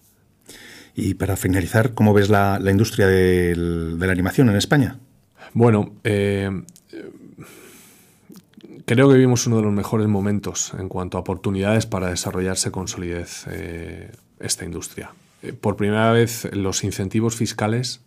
Y 0.94 1.14
para 1.14 1.36
finalizar, 1.36 1.92
¿cómo 1.92 2.14
ves 2.14 2.30
la, 2.30 2.58
industria 2.70 3.06
de 3.08 3.54
la 3.98 4.12
animación 4.12 4.48
en 4.48 4.56
España? 4.56 4.98
Bueno, 5.52 5.92
eh, 6.02 6.50
creo 8.86 9.08
que 9.08 9.14
vivimos 9.14 9.46
uno 9.46 9.56
de 9.56 9.62
los 9.62 9.72
mejores 9.72 10.08
momentos 10.08 10.72
en 10.78 10.88
cuanto 10.88 11.18
a 11.18 11.20
oportunidades 11.20 11.84
para 11.84 12.08
desarrollarse 12.08 12.70
con 12.70 12.88
solidez 12.88 13.44
eh, 13.50 14.12
esta 14.38 14.64
industria. 14.64 15.12
Por 15.60 15.76
primera 15.76 16.10
vez 16.12 16.48
los 16.54 16.84
incentivos 16.84 17.36
fiscales 17.36 18.00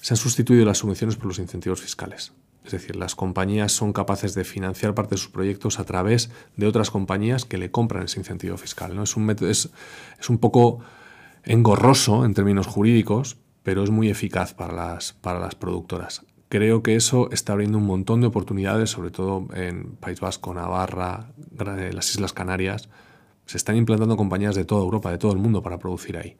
se 0.00 0.14
han 0.14 0.18
sustituido 0.18 0.64
las 0.64 0.78
subvenciones 0.78 1.16
por 1.16 1.26
los 1.26 1.38
incentivos 1.38 1.80
fiscales. 1.80 2.32
Es 2.64 2.72
decir, 2.72 2.96
las 2.96 3.14
compañías 3.14 3.72
son 3.72 3.92
capaces 3.92 4.34
de 4.34 4.44
financiar 4.44 4.94
parte 4.94 5.14
de 5.14 5.20
sus 5.20 5.30
proyectos 5.30 5.78
a 5.78 5.84
través 5.84 6.30
de 6.56 6.66
otras 6.66 6.90
compañías 6.90 7.44
que 7.44 7.58
le 7.58 7.70
compran 7.70 8.04
ese 8.04 8.20
incentivo 8.20 8.56
fiscal. 8.56 8.94
¿no? 8.94 9.02
Es, 9.02 9.16
un 9.16 9.24
método, 9.24 9.48
es, 9.48 9.70
un 10.28 10.38
poco 10.38 10.80
engorroso 11.44 12.24
en 12.24 12.34
términos 12.34 12.66
jurídicos, 12.66 13.38
pero 13.62 13.82
es 13.82 13.90
muy 13.90 14.10
eficaz 14.10 14.54
para 14.54 14.74
las, 14.74 15.14
para 15.14 15.40
las 15.40 15.54
productoras. 15.54 16.22
Creo 16.48 16.82
que 16.82 16.96
eso 16.96 17.30
está 17.30 17.52
abriendo 17.52 17.78
un 17.78 17.86
montón 17.86 18.20
de 18.20 18.26
oportunidades, 18.26 18.90
sobre 18.90 19.10
todo 19.10 19.46
en 19.54 19.96
País 19.96 20.20
Vasco, 20.20 20.52
Navarra, 20.52 21.32
las 21.92 22.10
Islas 22.10 22.32
Canarias. 22.32 22.88
Se 23.50 23.56
están 23.56 23.76
implantando 23.76 24.16
compañías 24.16 24.54
de 24.54 24.64
toda 24.64 24.82
Europa, 24.82 25.10
de 25.10 25.18
todo 25.18 25.32
el 25.32 25.38
mundo 25.38 25.62
para 25.62 25.78
producir 25.78 26.16
ahí. 26.16 26.36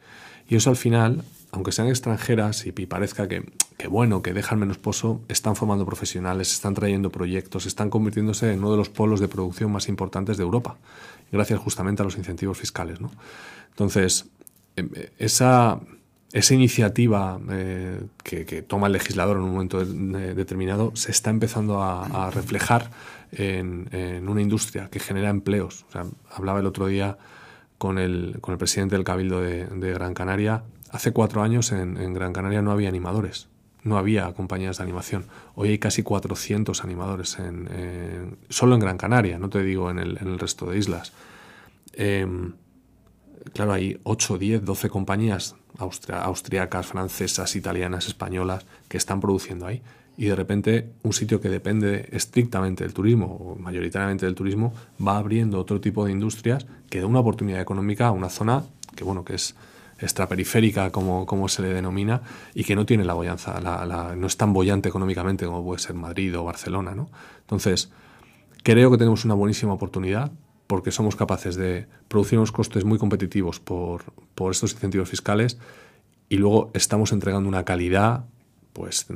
Y 0.49 0.57
eso 0.57 0.71
al 0.71 0.77
final 0.77 1.25
aunque 1.53 1.73
sean 1.73 1.89
extranjeras 1.89 2.65
y 2.67 2.73
parezca 2.73 3.27
que, 3.27 3.43
bueno, 3.89 4.23
que 4.23 4.33
dejan 4.33 4.61
menos 4.61 4.79
pozo, 4.79 5.21
están 5.29 5.57
formando 5.57 5.85
profesionales, 5.85 6.53
están 6.53 6.75
trayendo 6.75 7.11
proyectos, 7.11 7.67
están 7.67 7.91
convirtiéndose 7.91 8.53
en 8.53 8.61
uno 8.61 8.73
de 8.73 8.77
los 8.77 8.89
polos 8.89 9.21
de 9.21 9.29
producción 9.29 9.73
más 9.73 9.89
importantes 9.89 10.37
de 10.37 10.45
Europa, 10.45 10.77
gracias 11.33 11.59
justamente 11.59 12.03
a 12.03 12.05
los 12.05 12.17
incentivos 12.17 12.59
fiscales. 12.59 12.99
Entonces, 13.71 14.27
em, 14.77 14.91
esa, 15.19 15.81
esa 16.33 16.55
iniciativa 16.55 17.41
eh, 17.51 18.01
que, 18.23 18.63
toma 18.63 18.87
el 18.87 18.93
legislador 18.93 19.37
en 19.37 19.43
un 19.43 19.53
momento 19.53 19.85
determinado 19.85 20.93
se 20.95 21.11
está 21.11 21.31
empezando 21.31 21.83
a, 21.83 22.31
reflejar 22.31 22.91
en, 23.33 24.29
una 24.29 24.43
industria 24.43 24.89
que 24.89 25.01
genera 25.01 25.31
empleos. 25.31 25.87
hablaba 26.31 26.61
el 26.61 26.67
otro 26.67 26.87
día 26.87 27.19
con 27.79 27.99
el, 27.99 28.39
con 28.41 28.53
el 28.53 28.59
presidente 28.59 28.97
del 28.97 29.05
Cabildo 29.05 29.41
de 29.41 29.93
Gran 29.93 30.15
Canaria 30.15 30.65
Hace 30.91 31.13
cuatro 31.13 31.43
años 31.43 31.71
en, 31.71 32.13
Gran 32.15 32.33
Canaria 32.33 32.63
no 32.63 32.73
había 32.73 32.89
animadores, 32.89 33.49
no 33.85 33.97
había 33.97 34.33
compañías 34.33 34.79
de 34.79 34.83
animación. 34.83 35.27
Hoy 35.55 35.69
hay 35.69 35.79
casi 35.79 36.03
400 36.03 36.83
animadores 36.83 37.39
en, 37.39 38.37
solo 38.49 38.75
en 38.75 38.81
Gran 38.81 38.99
Canaria, 38.99 39.39
no 39.39 39.49
te 39.51 39.63
digo 39.63 39.91
en 39.91 40.01
el, 40.01 40.39
resto 40.39 40.67
de 40.67 40.79
islas. 40.79 41.13
Em, 41.93 42.55
claro, 43.55 43.73
hay 43.73 44.01
8, 44.03 44.39
10, 44.39 44.65
12 44.65 44.91
compañías 44.91 45.55
austriacas, 45.79 46.87
francesas, 46.87 47.55
italianas, 47.55 48.09
españolas 48.09 48.67
que 48.89 48.97
están 48.97 49.21
produciendo 49.21 49.67
ahí. 49.67 49.83
Y 50.21 50.27
de 50.27 50.37
repente 50.37 50.93
un 51.03 51.15
sitio 51.15 51.41
que 51.41 51.49
depende 51.49 52.07
estrictamente 52.13 52.85
del 52.85 52.93
turismo, 52.93 53.25
o 53.25 53.57
mayoritariamente 53.57 54.27
del 54.27 54.35
turismo, 54.35 54.75
va 55.01 55.17
abriendo 55.17 55.59
otro 55.59 55.81
tipo 55.81 56.05
de 56.05 56.13
industrias 56.13 56.67
que 56.91 57.01
da 57.01 57.07
una 57.07 57.21
oportunidad 57.21 57.59
económica 57.59 58.09
a 58.09 58.11
una 58.11 58.29
zona 58.29 58.65
que, 58.95 59.03
bueno, 59.03 59.25
que 59.25 59.37
es 59.37 59.57
extraperiférica, 59.99 60.91
como, 60.93 61.25
como 61.25 61.49
se 61.49 61.63
le 61.63 61.73
denomina, 61.73 62.21
y 62.53 62.65
que 62.65 62.77
no 62.77 62.85
tiene 62.85 63.07
la 63.07 63.15
bollanza, 63.15 63.61
no 64.15 64.27
es 64.27 64.37
tan 64.37 64.53
bollante 64.53 64.91
económicamente 64.91 65.47
como 65.47 65.65
puede 65.65 65.79
ser 65.79 65.95
Madrid 65.95 66.39
o 66.39 66.45
Barcelona. 66.45 66.95
¿no? 66.95 67.09
Entonces, 67.41 67.91
creo 68.63 68.91
que 68.91 68.99
tenemos 68.99 69.25
una 69.25 69.33
buenísima 69.33 69.73
oportunidad 69.73 70.33
porque 70.67 70.91
somos 70.91 71.17
capaces 71.17 71.57
de 71.57 71.87
producir 72.09 72.39
unos 72.39 72.53
costes 72.53 72.85
muy 72.85 72.99
competitivos 72.99 73.59
por, 73.59 74.03
por 74.35 74.53
estos 74.53 74.75
incentivos 74.75 75.09
fiscales 75.09 75.57
y 76.29 76.37
luego 76.37 76.71
estamos 76.75 77.11
entregando 77.13 77.49
una 77.49 77.65
calidad 77.65 78.27
pues 78.73 79.07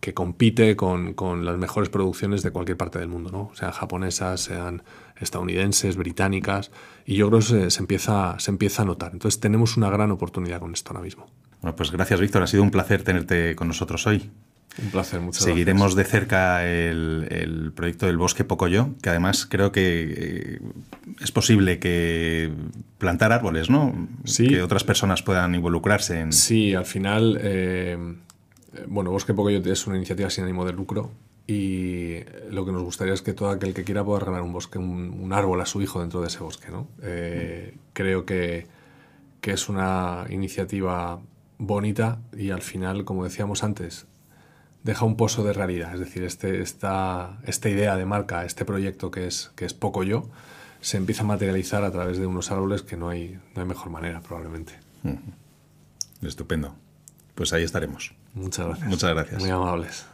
que 0.00 0.14
compite 0.14 0.76
con, 0.76 1.14
con, 1.14 1.44
las 1.44 1.56
mejores 1.56 1.88
producciones 1.88 2.42
de 2.42 2.50
cualquier 2.50 2.76
parte 2.76 2.98
del 2.98 3.08
mundo, 3.08 3.30
¿no? 3.30 3.50
sean 3.54 3.72
japonesas, 3.72 4.40
sean 4.40 4.82
estadounidenses, 5.20 5.96
británicas, 5.96 6.70
y 7.06 7.16
yo 7.16 7.28
creo 7.28 7.40
que 7.40 7.70
se, 7.70 7.80
empieza, 7.80 8.38
se 8.38 8.50
empieza 8.50 8.82
a 8.82 8.84
notar. 8.84 9.12
Entonces 9.12 9.40
tenemos 9.40 9.76
una 9.76 9.90
gran 9.90 10.10
oportunidad 10.10 10.60
con 10.60 10.72
esto 10.72 10.90
ahora 10.90 11.04
mismo. 11.04 11.26
Bueno, 11.60 11.76
pues 11.76 11.90
gracias 11.90 12.20
Víctor, 12.20 12.42
ha 12.42 12.46
sido 12.46 12.62
un 12.62 12.70
placer 12.70 13.02
tenerte 13.02 13.54
con 13.54 13.68
nosotros 13.68 14.06
hoy. 14.06 14.30
Un 14.82 14.90
placer, 14.90 15.20
muchas 15.20 15.42
Seguiremos 15.42 15.96
de 15.96 16.04
cerca 16.04 16.66
el, 16.66 17.26
el, 17.30 17.72
proyecto 17.72 18.06
del 18.06 18.16
Bosque 18.16 18.44
Pocoyo, 18.44 18.90
que 19.02 19.10
además 19.10 19.46
creo 19.46 19.72
que 19.72 20.14
eh, 20.16 20.60
es 21.20 21.32
posible 21.32 21.80
que 21.80 22.52
plantar 22.98 23.32
árboles, 23.32 23.68
¿no? 23.68 24.08
Sí. 24.24 24.46
Que 24.46 24.62
otras 24.62 24.84
personas 24.84 25.22
puedan 25.22 25.54
involucrarse 25.54 26.20
en... 26.20 26.32
Sí, 26.32 26.74
al 26.74 26.86
final... 26.86 27.38
Eh, 27.42 27.98
bueno, 28.86 29.10
Bosque 29.10 29.34
Pocoyo 29.34 29.58
es 29.58 29.86
una 29.86 29.96
iniciativa 29.96 30.30
sin 30.30 30.44
ánimo 30.44 30.64
de 30.64 30.72
lucro 30.72 31.10
y 31.46 32.20
lo 32.50 32.64
que 32.64 32.72
nos 32.72 32.82
gustaría 32.82 33.12
es 33.12 33.22
que 33.22 33.32
todo 33.32 33.50
aquel 33.50 33.74
que 33.74 33.82
quiera 33.82 34.04
pueda 34.04 34.20
regalar 34.20 34.42
un 34.42 34.52
bosque, 34.52 34.78
un, 34.78 35.32
árbol 35.32 35.60
a 35.60 35.66
su 35.66 35.82
hijo 35.82 36.00
dentro 36.00 36.20
de 36.20 36.28
ese 36.28 36.38
bosque. 36.38 36.70
¿no? 36.70 36.86
Eh, 37.02 37.76
creo 37.92 38.24
que, 38.24 38.68
que, 39.40 39.52
es 39.52 39.68
una 39.68 40.26
iniciativa 40.30 41.20
bonita 41.58 42.20
y 42.36 42.50
al 42.50 42.62
final, 42.62 43.04
como 43.04 43.24
decíamos 43.24 43.64
antes, 43.64 44.06
deja 44.84 45.04
un 45.04 45.16
pozo 45.16 45.42
de 45.42 45.52
realidad. 45.52 45.92
Es 45.94 46.00
decir, 46.00 46.22
este, 46.22 46.62
esta, 46.62 47.40
esta 47.44 47.68
idea 47.68 47.96
de 47.96 48.06
marca, 48.06 48.44
este 48.44 48.64
proyecto 48.64 49.10
que 49.10 49.26
es, 49.26 49.50
que 49.56 49.64
es 49.64 49.74
poco 49.74 50.04
yo, 50.04 50.30
se 50.80 50.98
empieza 50.98 51.22
a 51.22 51.26
materializar 51.26 51.82
a 51.82 51.90
través 51.90 52.18
de 52.18 52.26
unos 52.26 52.52
árboles 52.52 52.82
que 52.82 52.96
no 52.96 53.08
hay, 53.08 53.40
no 53.56 53.62
hay 53.62 53.66
mejor 53.66 53.90
manera, 53.90 54.20
probablemente. 54.20 54.74
Estupendo. 56.22 56.76
Pues 57.34 57.52
ahí 57.52 57.64
estaremos. 57.64 58.14
Muchas 58.34 58.66
gracias. 58.66 58.88
Muchas 58.88 59.14
gracias. 59.14 59.40
Muy 59.42 59.50
amables. 59.50 60.06